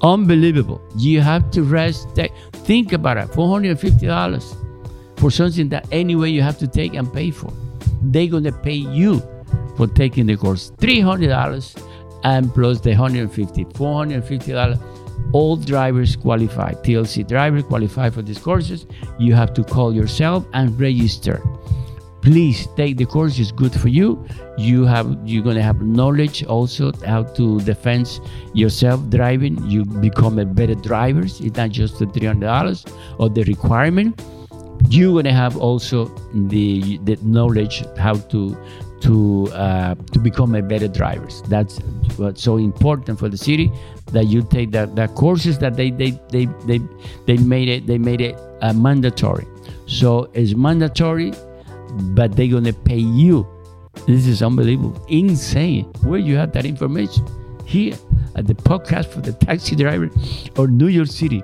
Unbelievable. 0.02 0.80
You 0.97 1.21
have 1.21 1.50
to 1.52 1.62
rest. 1.62 2.09
Think 2.14 2.92
about 2.92 3.19
it. 3.19 3.28
$450 3.28 5.19
for 5.19 5.30
something 5.30 5.69
that 5.71 5.87
anyway 5.92 6.30
you 6.30 6.40
have 6.40 6.59
to 6.59 6.66
take 6.66 6.95
and 6.95 7.12
pay 7.12 7.30
for. 7.30 7.52
They're 8.02 8.28
going 8.28 8.45
to 8.45 8.52
pay 8.52 8.75
you 8.75 9.23
for 9.81 9.87
taking 9.87 10.27
the 10.27 10.37
course. 10.37 10.73
$300 10.77 11.83
and 12.25 12.53
plus 12.53 12.81
the 12.81 12.91
$150, 12.91 13.73
$450 13.73 14.79
all 15.33 15.57
drivers 15.57 16.17
qualify 16.17 16.73
tlc 16.73 17.27
drivers 17.29 17.63
qualify 17.65 18.11
for 18.11 18.23
these 18.23 18.39
courses. 18.39 18.87
You 19.19 19.35
have 19.35 19.55
to 19.55 19.65
call 19.65 19.95
yourself 19.95 20.45
and 20.53 20.79
register. 20.79 21.41
Please 22.21 22.67
take 22.77 22.97
the 22.99 23.07
course 23.07 23.39
it's 23.39 23.53
good 23.53 23.73
for 23.73 23.89
you. 23.89 24.27
You 24.59 24.85
have 24.85 25.07
you're 25.25 25.45
going 25.45 25.57
to 25.57 25.63
have 25.63 25.81
knowledge 25.81 26.45
also 26.45 26.93
how 27.07 27.23
to 27.39 27.61
defend 27.61 28.21
yourself 28.53 29.09
driving. 29.09 29.57
You 29.71 29.85
become 29.85 30.39
a 30.39 30.45
better 30.45 30.75
driver 30.75 31.23
it's 31.23 31.57
not 31.57 31.71
just 31.71 31.99
the 31.99 32.07
$300 32.07 32.93
or 33.19 33.31
the 33.31 33.45
requirement. 33.45 34.21
You're 34.89 35.13
going 35.13 35.27
to 35.27 35.33
have 35.33 35.57
also 35.57 36.07
the 36.51 36.99
the 37.05 37.17
knowledge 37.23 37.85
how 37.97 38.15
to 38.35 38.57
to 39.00 39.49
uh, 39.52 39.95
to 40.12 40.19
become 40.19 40.54
a 40.54 40.62
better 40.62 40.88
driver. 40.88 41.28
That's 41.49 41.78
what's 42.16 42.42
so 42.42 42.57
important 42.57 43.19
for 43.19 43.28
the 43.28 43.37
city 43.37 43.73
that 44.12 44.26
you 44.26 44.42
take 44.42 44.71
that 44.73 44.97
the 44.97 45.09
courses 45.09 45.59
that 45.59 45.76
they 45.76 45.90
they 45.90 46.11
they 46.30 46.47
they, 46.66 46.80
they 47.26 47.37
made 47.38 47.69
it 47.69 47.87
they 47.87 47.99
made 47.99 48.21
it 48.21 48.37
uh, 48.62 48.73
mandatory. 48.73 49.47
So 49.87 50.30
it's 50.35 50.54
mandatory, 50.54 51.33
but 52.14 52.37
they're 52.37 52.49
gonna 52.49 52.73
pay 52.73 52.99
you. 52.99 53.47
This 54.07 54.26
is 54.26 54.42
unbelievable, 54.42 55.04
insane. 55.09 55.85
Where 56.02 56.21
you 56.21 56.37
have 56.37 56.52
that 56.52 56.64
information? 56.64 57.26
Here 57.66 57.95
at 58.37 58.47
the 58.47 58.54
podcast 58.54 59.07
for 59.07 59.21
the 59.21 59.33
taxi 59.33 59.76
driver 59.76 60.11
or 60.57 60.66
New 60.66 60.88
York 60.88 61.09
City. 61.09 61.42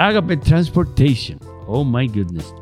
Agape 0.00 0.44
Transportation. 0.44 1.40
Oh 1.66 1.84
my 1.84 2.06
goodness. 2.06 2.52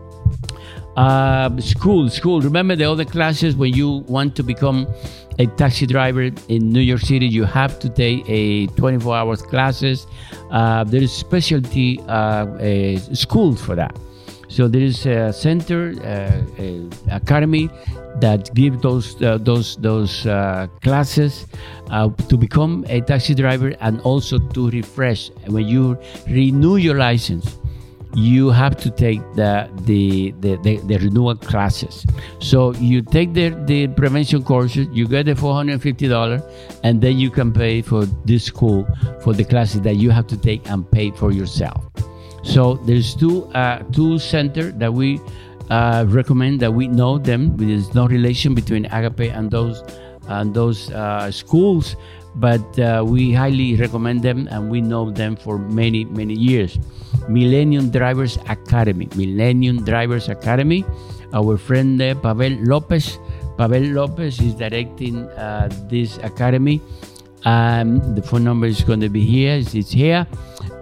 Uh, 0.96 1.60
school, 1.60 2.08
school. 2.08 2.40
Remember 2.40 2.74
the 2.74 2.84
other 2.84 3.04
classes 3.04 3.54
when 3.54 3.74
you 3.74 4.04
want 4.08 4.34
to 4.36 4.42
become 4.42 4.86
a 5.38 5.46
taxi 5.46 5.86
driver 5.86 6.30
in 6.48 6.70
New 6.70 6.80
York 6.80 7.02
City, 7.02 7.26
you 7.26 7.44
have 7.44 7.78
to 7.80 7.90
take 7.90 8.24
a 8.28 8.66
24 8.68 9.14
hours 9.14 9.42
classes. 9.42 10.06
Uh, 10.50 10.84
there 10.84 11.02
is 11.02 11.12
specialty 11.12 12.00
uh, 12.08 12.98
schools 13.12 13.60
for 13.60 13.74
that. 13.74 13.94
So 14.48 14.68
there 14.68 14.80
is 14.80 15.04
a 15.04 15.32
center, 15.32 15.92
uh, 16.02 16.62
a 16.62 16.88
academy 17.10 17.68
that 18.20 18.54
give 18.54 18.80
those 18.80 19.20
uh, 19.20 19.36
those 19.36 19.76
those 19.76 20.24
uh, 20.24 20.66
classes 20.82 21.46
to 21.90 22.36
become 22.38 22.86
a 22.88 23.02
taxi 23.02 23.34
driver 23.34 23.74
and 23.80 24.00
also 24.00 24.38
to 24.38 24.70
refresh 24.70 25.30
when 25.48 25.68
you 25.68 25.98
renew 26.26 26.76
your 26.76 26.96
license 26.96 27.58
you 28.16 28.48
have 28.48 28.76
to 28.78 28.90
take 28.90 29.20
the 29.34 29.68
the, 29.84 30.34
the, 30.40 30.56
the, 30.62 30.78
the 30.78 30.98
renewal 30.98 31.36
classes. 31.36 32.04
So 32.40 32.72
you 32.74 33.02
take 33.02 33.34
the, 33.34 33.50
the 33.66 33.88
prevention 33.88 34.42
courses, 34.42 34.88
you 34.90 35.06
get 35.06 35.26
the 35.26 35.34
$450, 35.34 36.80
and 36.82 37.00
then 37.02 37.18
you 37.18 37.30
can 37.30 37.52
pay 37.52 37.82
for 37.82 38.06
this 38.24 38.44
school 38.44 38.88
for 39.22 39.34
the 39.34 39.44
classes 39.44 39.82
that 39.82 39.96
you 39.96 40.10
have 40.10 40.26
to 40.28 40.36
take 40.36 40.68
and 40.70 40.90
pay 40.90 41.10
for 41.10 41.30
yourself. 41.30 41.84
So 42.42 42.74
there's 42.86 43.14
two 43.14 43.44
uh, 43.52 43.80
two 43.92 44.18
center 44.18 44.72
that 44.72 44.94
we 44.94 45.20
uh, 45.68 46.06
recommend 46.08 46.60
that 46.60 46.72
we 46.72 46.88
know 46.88 47.18
them. 47.18 47.56
There's 47.56 47.92
no 47.94 48.06
relation 48.06 48.54
between 48.54 48.86
Agape 48.86 49.32
and 49.32 49.50
those 49.50 49.82
and 50.28 50.54
those 50.54 50.90
uh, 50.90 51.30
schools, 51.30 51.96
but 52.36 52.78
uh, 52.78 53.04
we 53.06 53.32
highly 53.32 53.76
recommend 53.76 54.22
them 54.22 54.48
and 54.50 54.70
we 54.70 54.80
know 54.80 55.10
them 55.10 55.36
for 55.36 55.58
many 55.58 56.04
many 56.04 56.34
years. 56.34 56.78
Millennium 57.28 57.90
Drivers 57.90 58.38
Academy. 58.48 59.08
Millennium 59.16 59.84
Drivers 59.84 60.28
Academy. 60.28 60.84
Our 61.32 61.56
friend 61.56 62.00
uh, 62.00 62.14
Pavel 62.16 62.52
Lopez. 62.62 63.18
Pavel 63.58 63.82
Lopez 63.82 64.40
is 64.40 64.54
directing 64.54 65.24
uh, 65.30 65.68
this 65.88 66.18
academy. 66.18 66.80
Um, 67.44 68.14
the 68.14 68.22
phone 68.22 68.44
number 68.44 68.66
is 68.66 68.82
going 68.82 69.00
to 69.00 69.08
be 69.08 69.24
here. 69.24 69.56
It's 69.56 69.90
here. 69.90 70.26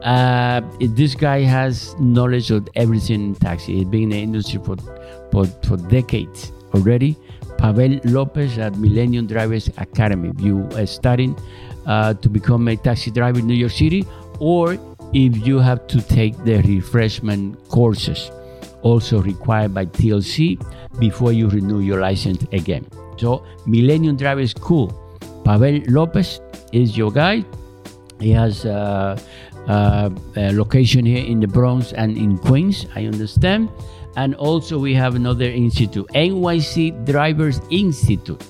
Uh, 0.03 0.61
this 0.81 1.15
guy 1.15 1.41
has 1.43 1.95
knowledge 1.99 2.51
of 2.51 2.69
everything 2.75 3.29
in 3.29 3.35
taxi. 3.37 3.77
He's 3.77 3.85
been 3.85 4.05
in 4.05 4.09
the 4.11 4.23
industry 4.23 4.61
for, 4.65 4.77
for, 5.31 5.47
for 5.65 5.77
decades 5.77 6.53
already. 6.75 7.17
Pavel 7.59 8.01
Lopez 8.05 8.59
at 8.59 8.77
Millennium 8.77 9.27
Drivers 9.27 9.69
Academy. 9.79 10.31
If 10.31 10.41
you 10.41 10.69
uh, 10.73 10.83
are 10.83 10.87
studying 10.87 11.37
uh, 11.87 12.15
to 12.15 12.29
become 12.29 12.69
a 12.69 12.77
taxi 12.77 13.11
driver 13.11 13.39
in 13.39 13.47
New 13.47 13.55
York 13.55 13.73
City, 13.73 14.05
or 14.41 14.79
if 15.13 15.47
you 15.47 15.59
have 15.59 15.87
to 15.89 16.01
take 16.01 16.37
the 16.45 16.63
refreshment 16.63 17.57
courses 17.69 18.31
also 18.83 19.23
required 19.23 19.73
by 19.75 19.87
TLC 19.87 20.61
before 20.99 21.33
you 21.33 21.49
renew 21.49 21.81
your 21.81 22.01
license 22.01 22.45
again. 22.53 22.87
So 23.17 23.45
Millennium 23.67 24.17
Drivers 24.17 24.51
School, 24.51 24.93
Pavel 25.45 25.81
Lopez 25.89 26.41
is 26.73 26.97
your 26.97 27.11
guy. 27.11 27.45
He 28.21 28.31
has 28.31 28.65
a, 28.65 29.19
a, 29.67 30.13
a 30.37 30.53
location 30.53 31.05
here 31.05 31.25
in 31.25 31.41
the 31.41 31.49
Bronx 31.49 31.93
and 31.93 32.17
in 32.17 32.39
Queens, 32.39 32.87
I 32.95 33.07
understand. 33.07 33.71
And 34.17 34.35
also 34.37 34.79
we 34.79 34.95
have 34.95 35.15
another 35.15 35.45
institute, 35.45 36.07
NYC 36.15 37.05
Drivers 37.05 37.61
Institute. 37.71 38.43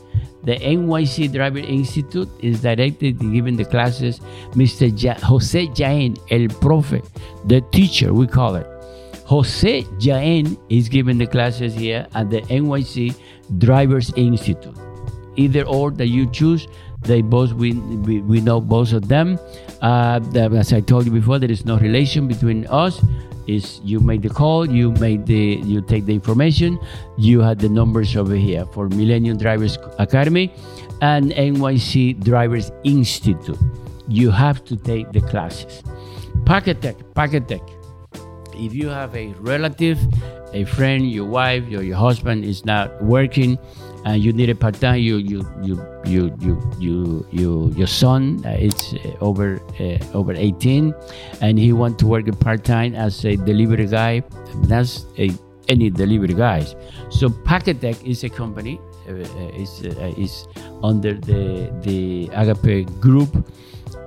The 0.44 0.56
NYC 0.56 1.32
Driver 1.32 1.58
Institute 1.58 2.28
is 2.40 2.60
directed 2.60 3.18
giving 3.18 3.56
the 3.56 3.64
classes 3.64 4.20
Mr. 4.52 4.92
Ja- 5.02 5.14
Jose 5.26 5.68
Jaen, 5.68 6.18
el 6.30 6.48
profe, 6.60 7.02
the 7.46 7.62
teacher, 7.72 8.12
we 8.12 8.26
call 8.26 8.56
it. 8.56 8.66
Jose 9.24 9.84
Jaen 9.98 10.58
is 10.68 10.90
giving 10.90 11.16
the 11.16 11.26
classes 11.26 11.74
here 11.74 12.06
at 12.14 12.28
the 12.28 12.42
NYC 12.42 13.14
Drivers 13.56 14.12
Institute. 14.16 14.76
Either 15.36 15.62
or 15.62 15.90
that 15.92 16.08
you 16.08 16.30
choose, 16.30 16.68
they 17.00 17.22
both 17.22 17.54
we, 17.54 17.72
we, 17.72 18.20
we 18.20 18.40
know 18.42 18.60
both 18.60 18.92
of 18.92 19.08
them. 19.08 19.38
Uh, 19.80 20.20
as 20.34 20.74
I 20.74 20.80
told 20.80 21.06
you 21.06 21.10
before, 21.12 21.38
there 21.38 21.50
is 21.50 21.64
no 21.64 21.78
relation 21.78 22.28
between 22.28 22.66
us 22.66 23.02
is 23.46 23.80
you 23.84 24.00
make 24.00 24.22
the 24.22 24.30
call, 24.30 24.68
you 24.68 24.92
make 24.92 25.26
the 25.26 25.60
you 25.64 25.80
take 25.80 26.06
the 26.06 26.14
information, 26.14 26.78
you 27.16 27.40
had 27.40 27.58
the 27.58 27.68
numbers 27.68 28.16
over 28.16 28.34
here 28.34 28.64
for 28.66 28.88
Millennium 28.88 29.36
Drivers 29.38 29.78
Academy 29.98 30.52
and 31.00 31.32
NYC 31.32 32.22
Drivers 32.22 32.70
Institute. 32.84 33.58
You 34.08 34.30
have 34.30 34.64
to 34.64 34.76
take 34.76 35.12
the 35.12 35.20
classes. 35.20 35.82
Packetek, 36.44 37.14
Packet 37.14 37.48
Tech. 37.48 37.62
If 38.54 38.74
you 38.74 38.88
have 38.88 39.14
a 39.16 39.28
relative, 39.40 39.98
a 40.52 40.64
friend, 40.64 41.10
your 41.10 41.24
wife, 41.24 41.64
or 41.72 41.82
your 41.82 41.96
husband 41.96 42.44
is 42.44 42.64
not 42.64 43.02
working, 43.02 43.58
and 44.04 44.22
you 44.22 44.32
need 44.32 44.50
a 44.50 44.54
part 44.54 44.74
time, 44.80 45.00
you 45.00 45.16
you 45.16 45.40
you 45.62 45.80
you 46.04 46.36
you 46.40 46.54
you, 46.78 47.26
you 47.32 47.72
your 47.76 47.86
son 47.86 48.42
uh, 48.44 48.50
is 48.50 48.94
uh, 48.94 49.24
over 49.24 49.60
uh, 49.80 49.98
over 50.12 50.32
18, 50.34 50.94
and 51.40 51.58
he 51.58 51.72
want 51.72 51.98
to 52.00 52.06
work 52.06 52.28
a 52.28 52.32
part 52.32 52.64
time 52.64 52.94
as 52.94 53.24
a 53.24 53.36
delivery 53.36 53.86
guy. 53.86 54.22
That's 54.68 55.06
a, 55.18 55.30
any 55.68 55.88
delivery 55.88 56.34
guys. 56.34 56.76
So 57.10 57.28
Packetek 57.28 58.04
is 58.04 58.24
a 58.24 58.28
company. 58.28 58.78
Uh, 59.08 59.24
uh 59.24 59.60
is 59.60 59.84
uh, 59.84 60.12
is 60.16 60.46
under 60.82 61.14
the 61.14 61.72
the 61.80 62.28
Agape 62.32 62.88
group 63.00 63.32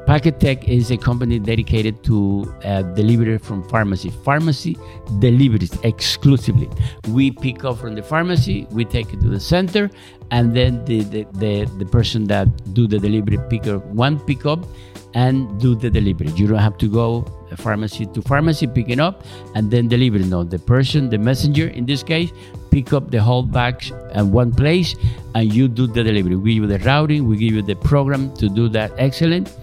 Packetek 0.08 0.64
is 0.70 0.90
a 0.90 0.96
company 0.96 1.38
dedicated 1.38 2.02
to 2.06 2.50
uh, 2.64 2.82
delivery 2.96 3.38
from 3.38 3.62
pharmacy. 3.68 4.10
Pharmacy 4.24 4.78
deliveries 5.20 5.78
exclusively. 5.84 6.70
We 7.10 7.32
pick 7.32 7.66
up 7.66 7.78
from 7.78 7.96
the 7.96 8.02
pharmacy, 8.02 8.68
we 8.72 8.86
take 8.86 9.14
it 9.14 9.20
to 9.20 9.28
the 9.28 9.40
center, 9.42 9.92
and 10.32 10.56
then 10.56 10.86
the, 10.86 11.02
the, 11.04 11.28
the, 11.34 11.70
the 11.78 11.86
person 11.86 12.24
that 12.28 12.48
do 12.74 12.88
the 12.88 13.00
delivery 13.00 13.38
pick 13.50 13.68
up 13.68 13.84
one 13.88 14.18
pickup 14.22 14.66
and 15.14 15.60
do 15.60 15.76
the 15.76 15.90
delivery. 15.90 16.30
You 16.38 16.48
don't 16.48 16.60
have 16.60 16.78
to 16.78 16.88
go 16.88 17.26
pharmacy 17.58 18.06
to 18.06 18.22
pharmacy, 18.22 18.66
picking 18.66 19.02
up 19.02 19.26
and 19.56 19.70
then 19.70 19.90
deliver. 19.90 20.20
No, 20.20 20.46
the 20.46 20.60
person, 20.60 21.10
the 21.10 21.18
messenger 21.18 21.68
in 21.68 21.86
this 21.86 22.02
case, 22.02 22.32
pick 22.72 22.94
up 22.94 23.12
the 23.12 23.22
whole 23.22 23.44
bag 23.44 23.92
at 24.14 24.26
one 24.26 24.54
place 24.54 24.96
and 25.36 25.54
you 25.54 25.68
do 25.68 25.86
the 25.86 26.02
delivery. 26.02 26.38
We 26.38 26.54
give 26.54 26.64
you 26.64 26.78
the 26.78 26.80
routing, 26.86 27.28
we 27.28 27.36
give 27.36 27.54
you 27.54 27.62
the 27.62 27.76
program 27.76 28.34
to 28.36 28.48
do 28.48 28.70
that 28.70 28.94
excellent 28.98 29.54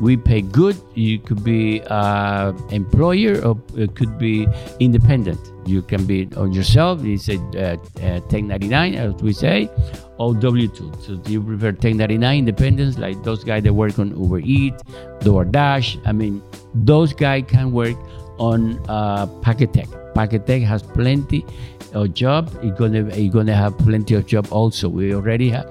we 0.00 0.16
pay 0.16 0.40
good. 0.40 0.76
You 0.94 1.18
could 1.18 1.44
be 1.44 1.82
uh, 1.86 2.52
employer 2.70 3.44
or 3.44 3.60
it 3.76 3.94
could 3.94 4.18
be 4.18 4.48
independent. 4.80 5.38
You 5.66 5.82
can 5.82 6.06
be 6.06 6.28
on 6.36 6.52
yourself. 6.52 7.04
It's 7.04 7.28
a 7.28 7.36
uh, 7.36 7.76
uh, 8.02 8.20
1099, 8.32 8.94
as 8.94 9.14
we 9.22 9.32
say, 9.32 9.68
or 10.18 10.32
W2. 10.32 11.02
So 11.02 11.16
do 11.16 11.32
you 11.32 11.42
prefer 11.42 11.66
1099 11.66 12.38
independence, 12.38 12.98
like 12.98 13.22
those 13.22 13.44
guys 13.44 13.62
that 13.64 13.74
work 13.74 13.98
on 13.98 14.18
Uber 14.18 14.40
Eats, 14.40 14.82
DoorDash? 15.20 16.00
I 16.06 16.12
mean, 16.12 16.42
those 16.74 17.12
guys 17.12 17.44
can 17.46 17.72
work 17.72 17.96
on 18.38 18.80
uh, 18.88 19.26
Packetek. 19.42 20.00
Packet 20.14 20.46
Tech 20.46 20.62
has 20.62 20.82
plenty 20.82 21.44
of 21.92 22.14
job. 22.14 22.50
You're 22.62 22.74
gonna 22.74 23.14
you're 23.16 23.32
gonna 23.32 23.54
have 23.54 23.76
plenty 23.78 24.14
of 24.14 24.26
job 24.26 24.48
also. 24.50 24.88
We 24.88 25.14
already 25.14 25.50
have 25.50 25.68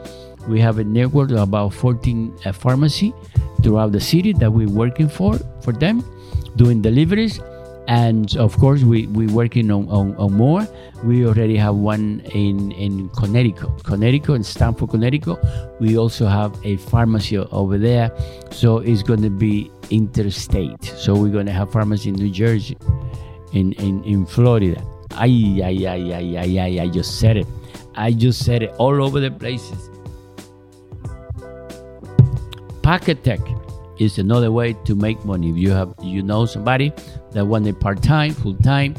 we 0.47 0.61
have 0.61 0.79
a 0.79 0.83
network 0.83 1.31
of 1.31 1.37
about 1.37 1.73
14 1.73 2.33
uh, 2.45 2.51
pharmacy 2.53 3.13
throughout 3.61 3.91
the 3.91 3.99
city 3.99 4.33
that 4.33 4.51
we're 4.51 4.69
working 4.69 5.09
for 5.09 5.37
for 5.61 5.73
them, 5.73 6.03
doing 6.55 6.81
deliveries. 6.81 7.39
And 7.87 8.37
of 8.37 8.55
course, 8.57 8.83
we, 8.83 9.07
we're 9.07 9.33
working 9.33 9.71
on, 9.71 9.89
on, 9.89 10.15
on 10.17 10.33
more. 10.33 10.67
We 11.03 11.25
already 11.25 11.57
have 11.57 11.73
one 11.73 12.21
in, 12.35 12.71
in 12.73 13.09
Connecticut, 13.09 13.83
Connecticut, 13.83 14.35
in 14.35 14.43
Stamford, 14.43 14.91
Connecticut. 14.91 15.39
We 15.79 15.97
also 15.97 16.27
have 16.27 16.55
a 16.63 16.77
pharmacy 16.77 17.39
over 17.39 17.79
there. 17.79 18.11
So 18.51 18.77
it's 18.77 19.01
going 19.01 19.23
to 19.23 19.31
be 19.31 19.71
interstate. 19.89 20.83
So 20.83 21.15
we're 21.15 21.33
gonna 21.33 21.51
have 21.51 21.71
pharmacy 21.71 22.09
in 22.09 22.15
New 22.15 22.29
Jersey, 22.29 22.77
in 23.53 23.73
in, 23.73 24.03
in 24.03 24.25
Florida. 24.25 24.81
Ay, 25.11 25.61
ay, 25.63 25.87
ay, 25.87 26.13
ay, 26.13 26.37
ay, 26.37 26.59
ay, 26.59 26.83
I 26.83 26.87
just 26.87 27.19
said 27.19 27.37
it. 27.37 27.47
I 27.95 28.11
just 28.11 28.45
said 28.45 28.63
it 28.63 28.69
all 28.77 29.03
over 29.03 29.19
the 29.19 29.31
places. 29.31 29.89
Pocket 32.89 33.19
is 33.99 34.17
another 34.17 34.51
way 34.51 34.73
to 34.85 34.95
make 34.95 35.23
money. 35.23 35.51
If 35.51 35.57
you 35.57 35.69
have 35.69 35.93
you 36.01 36.23
know 36.23 36.47
somebody 36.47 36.91
that 37.33 37.45
want 37.45 37.67
a 37.67 37.73
part 37.73 38.01
time, 38.01 38.33
full 38.33 38.55
time, 38.55 38.95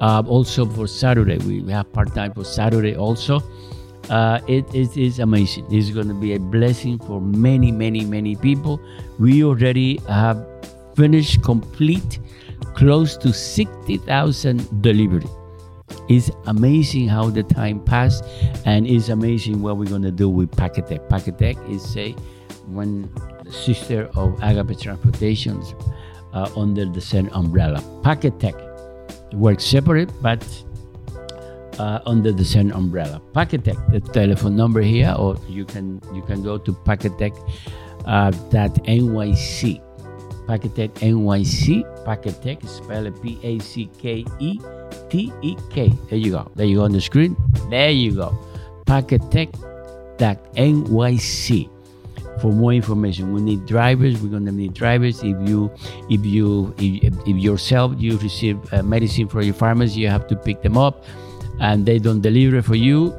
uh, 0.00 0.22
also 0.26 0.64
for 0.64 0.86
Saturday 0.86 1.36
we 1.36 1.70
have 1.70 1.92
part 1.92 2.14
time 2.14 2.32
for 2.32 2.44
Saturday 2.44 2.96
also. 2.96 3.42
Uh, 4.08 4.40
it, 4.48 4.64
it 4.74 4.96
is 4.96 5.18
amazing. 5.18 5.66
It's 5.70 5.90
going 5.90 6.08
to 6.08 6.14
be 6.14 6.32
a 6.32 6.40
blessing 6.40 6.98
for 6.98 7.20
many, 7.20 7.70
many, 7.70 8.06
many 8.06 8.36
people. 8.36 8.80
We 9.18 9.44
already 9.44 9.98
have 10.08 10.42
finished 10.94 11.42
complete 11.42 12.18
close 12.74 13.18
to 13.18 13.34
60,000 13.34 14.82
delivery. 14.82 15.28
It's 16.08 16.30
amazing 16.46 17.08
how 17.08 17.28
the 17.28 17.42
time 17.42 17.84
passed, 17.84 18.24
and 18.64 18.86
it's 18.86 19.10
amazing 19.10 19.60
what 19.60 19.76
we're 19.76 19.90
gonna 19.90 20.10
do 20.10 20.30
with 20.30 20.50
Packetek. 20.52 21.06
Packetek 21.10 21.58
is 21.70 21.94
a 21.98 22.16
one 22.66 23.10
sister 23.50 24.10
of 24.14 24.38
Agape 24.42 24.78
Transportations 24.80 25.74
uh, 26.32 26.50
under 26.56 26.84
the 26.84 27.00
same 27.00 27.28
umbrella. 27.32 27.80
Packetek 28.02 28.54
works 29.34 29.64
separate, 29.64 30.10
but 30.20 30.44
uh, 31.78 32.00
under 32.06 32.32
the 32.32 32.44
same 32.44 32.72
umbrella. 32.72 33.20
Packetek, 33.32 33.76
the 33.90 34.00
telephone 34.12 34.56
number 34.56 34.80
here, 34.80 35.14
or 35.18 35.36
you 35.48 35.64
can 35.64 36.00
you 36.12 36.22
can 36.22 36.42
go 36.42 36.58
to 36.58 36.72
Packetek 36.72 37.36
uh, 38.06 38.30
NYC. 38.84 39.82
Packetek 40.46 40.92
NYC. 41.02 41.82
Packetek, 42.04 42.66
spell 42.68 43.10
P 43.22 43.38
A 43.42 43.58
C 43.58 43.90
K 43.98 44.24
E 44.38 44.60
T 45.10 45.32
E 45.42 45.56
K. 45.70 45.92
There 46.08 46.18
you 46.18 46.32
go. 46.32 46.50
There 46.54 46.66
you 46.66 46.76
go 46.76 46.84
on 46.84 46.92
the 46.92 47.00
screen. 47.00 47.36
There 47.70 47.90
you 47.90 48.14
go. 48.14 48.36
NYC. 50.54 51.68
For 52.40 52.52
more 52.52 52.72
information, 52.72 53.32
we 53.32 53.40
need 53.40 53.66
drivers. 53.66 54.20
We're 54.20 54.30
gonna 54.30 54.52
need 54.52 54.74
drivers. 54.74 55.22
If 55.22 55.36
you, 55.48 55.72
if 56.10 56.24
you, 56.24 56.74
if, 56.78 57.14
if 57.26 57.36
yourself 57.36 57.94
you 57.96 58.18
receive 58.18 58.58
uh, 58.72 58.82
medicine 58.82 59.28
from 59.28 59.42
your 59.42 59.54
pharmacy, 59.54 60.00
you 60.00 60.08
have 60.08 60.26
to 60.28 60.36
pick 60.36 60.62
them 60.62 60.76
up 60.76 61.04
and 61.60 61.86
they 61.86 61.98
don't 61.98 62.20
deliver 62.20 62.62
for 62.62 62.74
you, 62.74 63.14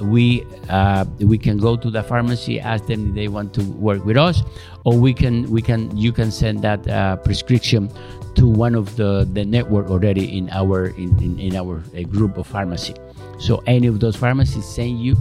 we 0.00 0.44
uh, 0.68 1.04
we 1.18 1.38
can 1.38 1.58
go 1.58 1.76
to 1.76 1.90
the 1.90 2.02
pharmacy, 2.02 2.58
ask 2.60 2.86
them 2.86 3.10
if 3.10 3.14
they 3.14 3.28
want 3.28 3.54
to 3.54 3.62
work 3.72 4.04
with 4.04 4.16
us, 4.16 4.42
or 4.84 4.96
we 4.96 5.14
can 5.14 5.50
we 5.50 5.62
can 5.62 5.96
you 5.96 6.12
can 6.12 6.30
send 6.30 6.62
that 6.62 6.86
uh, 6.88 7.16
prescription 7.16 7.90
to 8.34 8.48
one 8.48 8.74
of 8.74 8.96
the 8.96 9.28
the 9.32 9.44
network 9.44 9.90
already 9.90 10.36
in 10.36 10.48
our 10.50 10.86
in, 10.98 11.16
in, 11.22 11.38
in 11.38 11.56
our 11.56 11.82
uh, 11.96 12.02
group 12.02 12.36
of 12.36 12.46
pharmacy. 12.46 12.94
So 13.38 13.62
any 13.66 13.86
of 13.86 14.00
those 14.00 14.16
pharmacies 14.16 14.64
send 14.64 15.00
you 15.00 15.16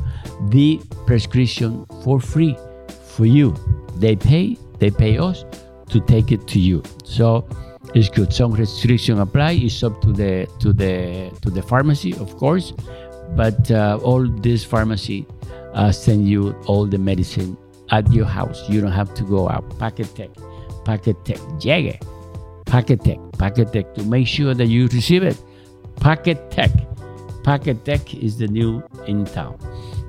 the 0.50 0.80
prescription 1.06 1.86
for 2.04 2.20
free 2.20 2.56
for 3.22 3.28
you. 3.28 3.54
They 3.98 4.16
pay 4.16 4.58
they 4.80 4.90
pay 4.90 5.20
us 5.20 5.46
to 5.94 6.00
take 6.14 6.32
it 6.32 6.48
to 6.54 6.60
you. 6.60 6.82
So 7.04 7.46
it's 7.94 8.10
good. 8.10 8.34
Some 8.34 8.52
restriction 8.54 9.20
apply. 9.20 9.52
It's 9.68 9.84
up 9.84 10.02
to 10.02 10.12
the 10.12 10.48
to 10.62 10.74
the 10.74 11.30
to 11.44 11.52
the 11.52 11.62
pharmacy, 11.62 12.14
of 12.18 12.36
course, 12.38 12.74
but 13.38 13.70
uh, 13.70 14.00
all 14.02 14.26
this 14.48 14.64
pharmacy 14.64 15.28
uh, 15.76 15.92
send 15.92 16.28
you 16.28 16.56
all 16.66 16.88
the 16.88 16.98
medicine 16.98 17.56
at 17.92 18.12
your 18.12 18.26
house. 18.26 18.68
You 18.68 18.82
don't 18.82 18.98
have 19.02 19.14
to 19.14 19.24
go 19.24 19.50
out. 19.50 19.70
Packetek, 19.78 20.32
Packet 20.84 21.18
Tech, 21.24 21.42
llegue. 21.62 22.02
Packetek, 22.66 23.20
Packet 23.38 23.72
Tech 23.72 23.94
to 23.96 24.04
make 24.04 24.26
sure 24.26 24.56
that 24.56 24.66
you 24.66 24.88
receive 24.88 25.22
it. 25.22 25.38
Packetek, 26.02 26.74
Packet 27.44 27.86
Tech 27.86 28.16
is 28.16 28.40
the 28.42 28.48
new 28.48 28.82
in 29.06 29.26
town. 29.26 29.62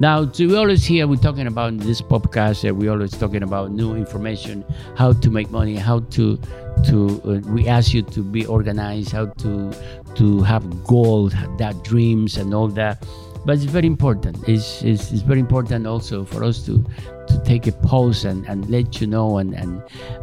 Now, 0.03 0.23
we 0.37 0.57
always 0.57 0.85
hear 0.85 1.07
we're 1.07 1.15
talking 1.15 1.47
about 1.47 1.79
this 1.79 2.03
podcast. 2.03 2.69
Uh, 2.69 2.75
we 2.75 2.88
always 2.88 3.12
talking 3.12 3.45
about 3.45 3.71
new 3.71 3.95
information, 3.95 4.65
how 4.97 5.12
to 5.12 5.31
make 5.31 5.49
money, 5.53 5.77
how 5.77 6.01
to 6.17 6.41
to 6.88 7.23
uh, 7.25 7.49
we 7.53 7.69
ask 7.69 7.95
you 7.95 8.03
to 8.03 8.21
be 8.25 8.45
organized 8.47 9.12
how 9.12 9.27
to 9.27 9.73
to 10.17 10.43
have 10.43 10.65
goals 10.83 11.35
that 11.57 11.85
dreams 11.85 12.37
and 12.37 12.53
all 12.53 12.67
that 12.67 13.07
but 13.45 13.55
it's 13.57 13.65
very 13.65 13.87
important 13.87 14.37
it's, 14.49 14.83
it's, 14.83 15.12
it's 15.12 15.23
very 15.23 15.38
important 15.38 15.87
also 15.87 16.25
for 16.25 16.43
us 16.43 16.65
to 16.67 16.85
to 17.29 17.41
take 17.45 17.67
a 17.69 17.73
pause 17.73 18.25
and, 18.25 18.45
and 18.47 18.69
let 18.71 19.01
you 19.01 19.07
know 19.07 19.38
and, 19.38 19.55
and 19.55 19.83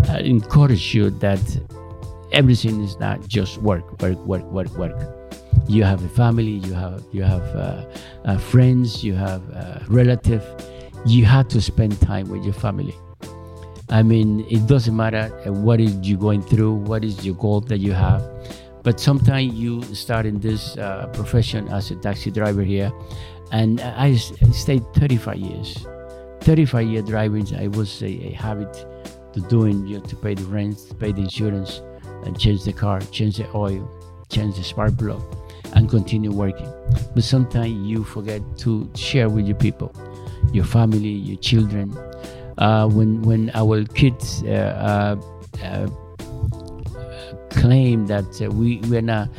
uh, 0.09 0.17
encourage 0.17 0.93
you 0.93 1.11
that 1.11 1.39
everything 2.33 2.83
is 2.83 2.99
not 2.99 3.25
just 3.27 3.59
work 3.59 4.01
work 4.01 4.17
work 4.25 4.43
work 4.51 4.75
work 4.75 5.18
you 5.69 5.83
have 5.83 6.03
a 6.03 6.09
family 6.09 6.59
you 6.67 6.73
have 6.73 7.03
you 7.11 7.23
have 7.23 7.43
uh, 7.55 7.85
uh 8.25 8.37
friends 8.37 9.03
you 9.03 9.13
have 9.13 9.41
uh, 9.53 9.79
relative 9.87 10.43
you 11.05 11.23
have 11.23 11.47
to 11.47 11.61
spend 11.61 11.99
time 12.01 12.27
with 12.27 12.43
your 12.43 12.53
family 12.53 12.95
I 13.91 14.03
mean, 14.03 14.45
it 14.51 14.67
doesn't 14.67 14.95
matter 14.95 15.29
what 15.45 15.81
is 15.81 15.95
you 16.07 16.15
going 16.15 16.43
through, 16.43 16.75
what 16.75 17.03
is 17.03 17.25
your 17.25 17.33
goal 17.35 17.61
that 17.61 17.79
you 17.79 17.91
have, 17.93 18.21
but 18.83 18.99
sometimes 18.99 19.53
you 19.55 19.81
start 19.95 20.27
in 20.27 20.39
this 20.39 20.77
uh, 20.77 21.07
profession 21.11 21.67
as 21.69 21.89
a 21.89 21.95
taxi 21.95 22.29
driver 22.29 22.61
here, 22.61 22.91
and 23.51 23.81
I, 23.81 24.09
I 24.09 24.51
stayed 24.51 24.83
35 24.93 25.37
years. 25.37 25.87
35 26.41 26.87
year 26.87 27.01
driving, 27.01 27.47
I 27.55 27.67
was 27.67 28.03
a, 28.03 28.05
a 28.05 28.31
habit 28.33 28.71
to 29.33 29.41
doing, 29.41 29.87
you 29.87 29.97
know, 29.97 30.05
to 30.05 30.15
pay 30.15 30.35
the 30.35 30.43
rent, 30.43 30.77
pay 30.99 31.11
the 31.11 31.21
insurance, 31.21 31.81
and 32.25 32.39
change 32.39 32.65
the 32.65 32.73
car, 32.73 32.99
change 33.11 33.37
the 33.37 33.49
oil, 33.55 33.89
change 34.29 34.55
the 34.55 34.63
spark 34.63 34.95
plug, 34.99 35.23
and 35.73 35.89
continue 35.89 36.31
working. 36.31 36.71
But 37.13 37.23
sometimes 37.23 37.87
you 37.87 38.03
forget 38.03 38.41
to 38.59 38.89
share 38.95 39.29
with 39.29 39.45
your 39.47 39.57
people, 39.57 39.93
your 40.51 40.65
family, 40.65 41.09
your 41.09 41.37
children, 41.37 41.95
uh, 42.57 42.87
when 42.87 43.21
when 43.21 43.51
our 43.53 43.83
kids 43.85 44.43
uh, 44.43 45.15
uh, 45.63 45.87
claim 47.49 48.07
that 48.07 48.25
we 48.53 48.77
we're 48.89 49.01
not 49.01 49.29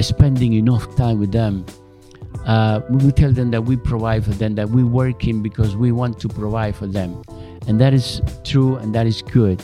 spending 0.00 0.54
enough 0.54 0.94
time 0.96 1.18
with 1.18 1.32
them. 1.32 1.64
Uh, 2.46 2.80
we 2.88 3.12
tell 3.12 3.32
them 3.32 3.50
that 3.50 3.62
we 3.62 3.76
provide 3.76 4.24
for 4.24 4.30
them, 4.30 4.54
that 4.54 4.70
we're 4.70 4.86
working 4.86 5.42
because 5.42 5.76
we 5.76 5.92
want 5.92 6.18
to 6.18 6.28
provide 6.28 6.74
for 6.74 6.86
them. 6.86 7.22
And 7.66 7.78
that 7.80 7.92
is 7.92 8.22
true 8.44 8.76
and 8.76 8.94
that 8.94 9.06
is 9.06 9.20
good. 9.20 9.62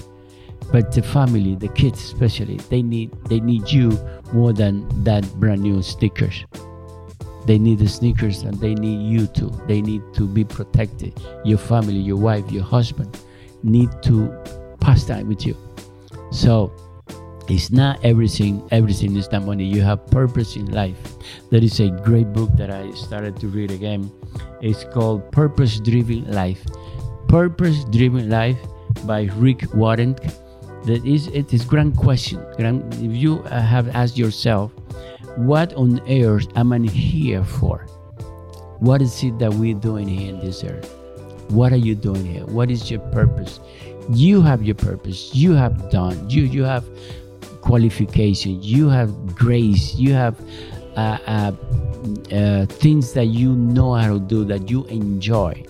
But 0.72 0.92
the 0.92 1.02
family, 1.02 1.54
the 1.54 1.68
kids 1.68 2.02
especially, 2.02 2.56
they 2.70 2.82
need 2.82 3.10
they 3.28 3.40
need 3.40 3.70
you 3.70 3.98
more 4.32 4.52
than 4.52 4.86
that 5.04 5.24
brand 5.38 5.62
new 5.62 5.82
sneakers 5.82 6.44
They 7.46 7.58
need 7.58 7.78
the 7.78 7.88
sneakers 7.88 8.42
and 8.42 8.58
they 8.60 8.74
need 8.74 9.08
you 9.08 9.26
too. 9.28 9.50
They 9.68 9.80
need 9.80 10.02
to 10.14 10.26
be 10.26 10.44
protected. 10.44 11.14
Your 11.44 11.58
family, 11.58 11.98
your 11.98 12.16
wife, 12.16 12.50
your 12.50 12.64
husband 12.64 13.16
need 13.62 13.90
to 14.02 14.32
pass 14.80 15.04
time 15.04 15.28
with 15.28 15.46
you. 15.46 15.56
So 16.32 16.72
it's 17.48 17.70
not 17.70 18.04
everything, 18.04 18.66
everything 18.72 19.14
is 19.16 19.30
not 19.30 19.44
money. 19.44 19.64
You 19.64 19.82
have 19.82 20.06
purpose 20.10 20.56
in 20.56 20.66
life. 20.72 20.98
There 21.50 21.62
is 21.62 21.78
a 21.80 21.90
great 21.90 22.32
book 22.32 22.50
that 22.56 22.70
I 22.70 22.90
started 22.92 23.38
to 23.40 23.48
read 23.48 23.70
again. 23.70 24.10
It's 24.60 24.84
called 24.84 25.30
Purpose 25.30 25.78
Driven 25.78 26.30
Life. 26.32 26.64
Purpose 27.28 27.84
Driven 27.84 28.28
Life 28.28 28.58
by 29.04 29.30
Rick 29.36 29.72
Warren. 29.74 30.16
That 30.86 31.04
is, 31.04 31.26
it 31.28 31.52
is 31.52 31.64
grand 31.64 31.96
question. 31.96 32.44
Grand, 32.56 32.94
if 32.94 33.12
you 33.12 33.42
have 33.42 33.88
asked 33.88 34.16
yourself, 34.16 34.72
what 35.36 35.74
on 35.74 36.00
earth 36.08 36.46
am 36.56 36.72
I 36.72 36.78
here 36.78 37.44
for? 37.44 37.86
What 38.78 39.02
is 39.02 39.22
it 39.22 39.38
that 39.38 39.52
we're 39.54 39.74
doing 39.74 40.08
here 40.08 40.30
in 40.30 40.40
this 40.40 40.62
earth? 40.64 40.90
What 41.48 41.72
are 41.72 41.76
you 41.76 41.94
doing 41.94 42.24
here? 42.24 42.44
What 42.46 42.70
is 42.70 42.90
your 42.90 43.00
purpose? 43.10 43.60
You 44.10 44.42
have 44.42 44.62
your 44.62 44.74
purpose. 44.74 45.34
You 45.34 45.52
have 45.52 45.90
done. 45.90 46.28
You 46.30 46.44
you 46.44 46.64
have 46.64 46.84
qualification. 47.60 48.62
You 48.62 48.88
have 48.88 49.34
grace. 49.34 49.94
You 49.94 50.12
have 50.12 50.40
uh, 50.96 51.18
uh, 51.26 51.52
uh, 52.32 52.66
things 52.66 53.12
that 53.12 53.26
you 53.26 53.54
know 53.54 53.94
how 53.94 54.14
to 54.14 54.20
do 54.20 54.44
that 54.44 54.70
you 54.70 54.84
enjoy. 54.86 55.64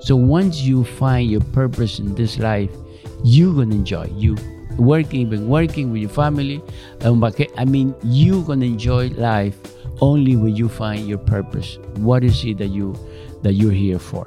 So 0.00 0.16
once 0.16 0.60
you 0.60 0.84
find 0.84 1.30
your 1.30 1.42
purpose 1.52 1.98
in 1.98 2.14
this 2.14 2.38
life, 2.38 2.70
you're 3.24 3.54
gonna 3.54 3.74
enjoy. 3.74 4.10
You 4.14 4.36
working, 4.78 5.20
even 5.20 5.48
working 5.48 5.92
with 5.92 6.00
your 6.02 6.10
family. 6.10 6.62
Um, 7.02 7.22
I 7.24 7.64
mean, 7.64 7.94
you're 8.02 8.44
gonna 8.44 8.66
enjoy 8.66 9.08
life 9.10 9.56
only 10.00 10.36
when 10.36 10.56
you 10.56 10.68
find 10.68 11.06
your 11.08 11.18
purpose. 11.18 11.78
What 11.96 12.24
is 12.24 12.44
it 12.44 12.58
that 12.58 12.68
you 12.68 12.96
that 13.42 13.54
you're 13.54 13.72
here 13.72 13.98
for? 13.98 14.24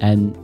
And 0.00 0.36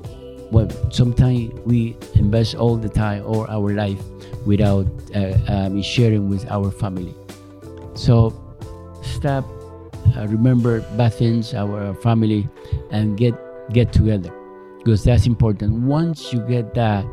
well, 0.50 0.68
sometimes 0.90 1.52
we 1.66 1.96
invest 2.14 2.54
all 2.54 2.76
the 2.76 2.88
time 2.88 3.22
or 3.26 3.50
our 3.50 3.74
life 3.74 4.00
without 4.46 4.86
uh, 5.14 5.36
um, 5.48 5.82
sharing 5.82 6.28
with 6.30 6.50
our 6.50 6.70
family. 6.70 7.14
So 7.94 8.32
stop, 9.02 9.44
uh, 10.16 10.26
remember 10.28 10.80
bad 10.96 11.12
our 11.54 11.94
family, 11.94 12.48
and 12.90 13.16
get 13.16 13.34
get 13.72 13.92
together 13.92 14.32
because 14.78 15.04
that's 15.04 15.26
important. 15.26 15.84
Once 15.84 16.32
you 16.32 16.40
get 16.48 16.72
that 16.74 17.04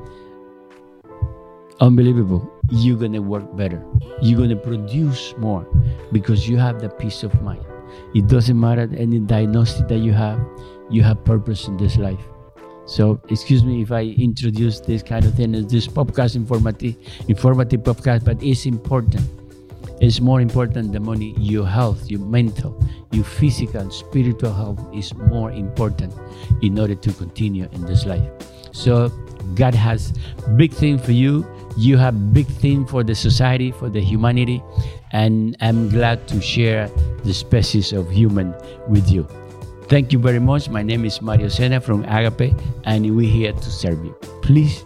unbelievable. 1.79 2.49
You're 2.71 3.07
to 3.07 3.19
work 3.19 3.55
better. 3.55 3.83
You're 4.21 4.47
to 4.47 4.55
produce 4.55 5.33
more 5.37 5.67
because 6.11 6.47
you 6.47 6.57
have 6.57 6.81
the 6.81 6.89
peace 6.89 7.23
of 7.23 7.41
mind. 7.41 7.63
It 8.13 8.27
doesn't 8.27 8.59
matter 8.59 8.89
any 8.97 9.19
diagnosis 9.19 9.83
that 9.87 9.99
you 9.99 10.13
have, 10.13 10.39
you 10.89 11.03
have 11.03 11.23
purpose 11.25 11.67
in 11.67 11.77
this 11.77 11.97
life. 11.97 12.19
So 12.85 13.19
excuse 13.29 13.63
me 13.63 13.81
if 13.81 13.91
I 13.91 14.03
introduce 14.03 14.79
this 14.79 15.01
kind 15.01 15.25
of 15.25 15.33
thing 15.33 15.55
as 15.55 15.67
this 15.67 15.87
podcast 15.87 16.35
informative 16.35 16.95
informative 17.27 17.81
podcast, 17.81 18.23
but 18.23 18.41
it's 18.43 18.65
important. 18.65 19.25
It's 20.01 20.19
more 20.19 20.41
important 20.41 20.91
than 20.91 21.03
money. 21.03 21.33
Your 21.39 21.65
health, 21.65 22.11
your 22.11 22.19
mental, 22.19 22.77
your 23.11 23.23
physical 23.23 23.89
spiritual 23.89 24.53
health 24.53 24.79
is 24.93 25.13
more 25.15 25.51
important 25.51 26.13
in 26.61 26.77
order 26.77 26.95
to 26.95 27.13
continue 27.13 27.67
in 27.71 27.85
this 27.85 28.05
life. 28.05 28.29
So 28.71 29.11
God 29.53 29.75
has 29.75 30.13
big 30.55 30.73
thing 30.73 30.97
for 30.97 31.11
you. 31.11 31.45
You 31.77 31.97
have 31.97 32.33
big 32.33 32.47
thing 32.47 32.85
for 32.85 33.03
the 33.03 33.13
society, 33.13 33.71
for 33.71 33.89
the 33.89 33.99
humanity, 33.99 34.63
and 35.11 35.57
I'm 35.61 35.89
glad 35.89 36.27
to 36.29 36.41
share 36.41 36.87
the 37.23 37.33
species 37.33 37.91
of 37.91 38.09
human 38.09 38.55
with 38.87 39.11
you. 39.11 39.27
Thank 39.87 40.11
you 40.11 40.19
very 40.19 40.39
much. 40.39 40.69
My 40.69 40.81
name 40.81 41.05
is 41.05 41.21
Mario 41.21 41.47
Sena 41.47 41.79
from 41.79 42.05
Agape, 42.05 42.55
and 42.85 43.15
we're 43.15 43.29
here 43.29 43.51
to 43.51 43.69
serve 43.69 44.03
you. 44.03 44.15
Please, 44.41 44.85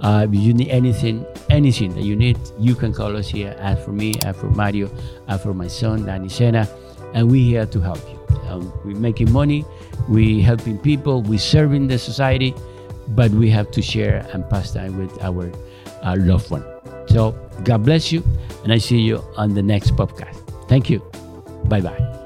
uh, 0.00 0.26
if 0.28 0.34
you 0.34 0.54
need 0.54 0.70
anything, 0.70 1.24
anything 1.50 1.94
that 1.94 2.02
you 2.02 2.16
need, 2.16 2.38
you 2.58 2.74
can 2.74 2.92
call 2.92 3.16
us 3.16 3.28
here. 3.28 3.54
Ask 3.60 3.84
for 3.84 3.92
me, 3.92 4.14
ask 4.22 4.40
for 4.40 4.50
Mario, 4.50 4.90
ask 5.28 5.42
for 5.42 5.54
my 5.54 5.68
son, 5.68 6.06
Danny 6.06 6.28
Sena, 6.28 6.68
and 7.12 7.30
we're 7.30 7.44
here 7.44 7.66
to 7.66 7.80
help 7.80 8.00
you. 8.10 8.18
Um, 8.48 8.72
we're 8.84 8.96
making 8.96 9.30
money, 9.30 9.64
we're 10.08 10.42
helping 10.42 10.78
people, 10.78 11.22
we're 11.22 11.38
serving 11.38 11.86
the 11.88 11.98
society, 11.98 12.54
but 13.08 13.30
we 13.32 13.50
have 13.50 13.70
to 13.72 13.82
share 13.82 14.26
and 14.32 14.48
pass 14.48 14.72
time 14.72 14.98
with 14.98 15.22
our 15.22 15.50
uh, 16.02 16.16
loved 16.18 16.50
one. 16.50 16.64
So, 17.08 17.32
God 17.64 17.84
bless 17.84 18.10
you, 18.12 18.22
and 18.62 18.72
I 18.72 18.78
see 18.78 18.98
you 18.98 19.22
on 19.36 19.54
the 19.54 19.62
next 19.62 19.92
podcast. 19.96 20.36
Thank 20.68 20.90
you. 20.90 21.00
Bye 21.66 21.80
bye. 21.80 22.23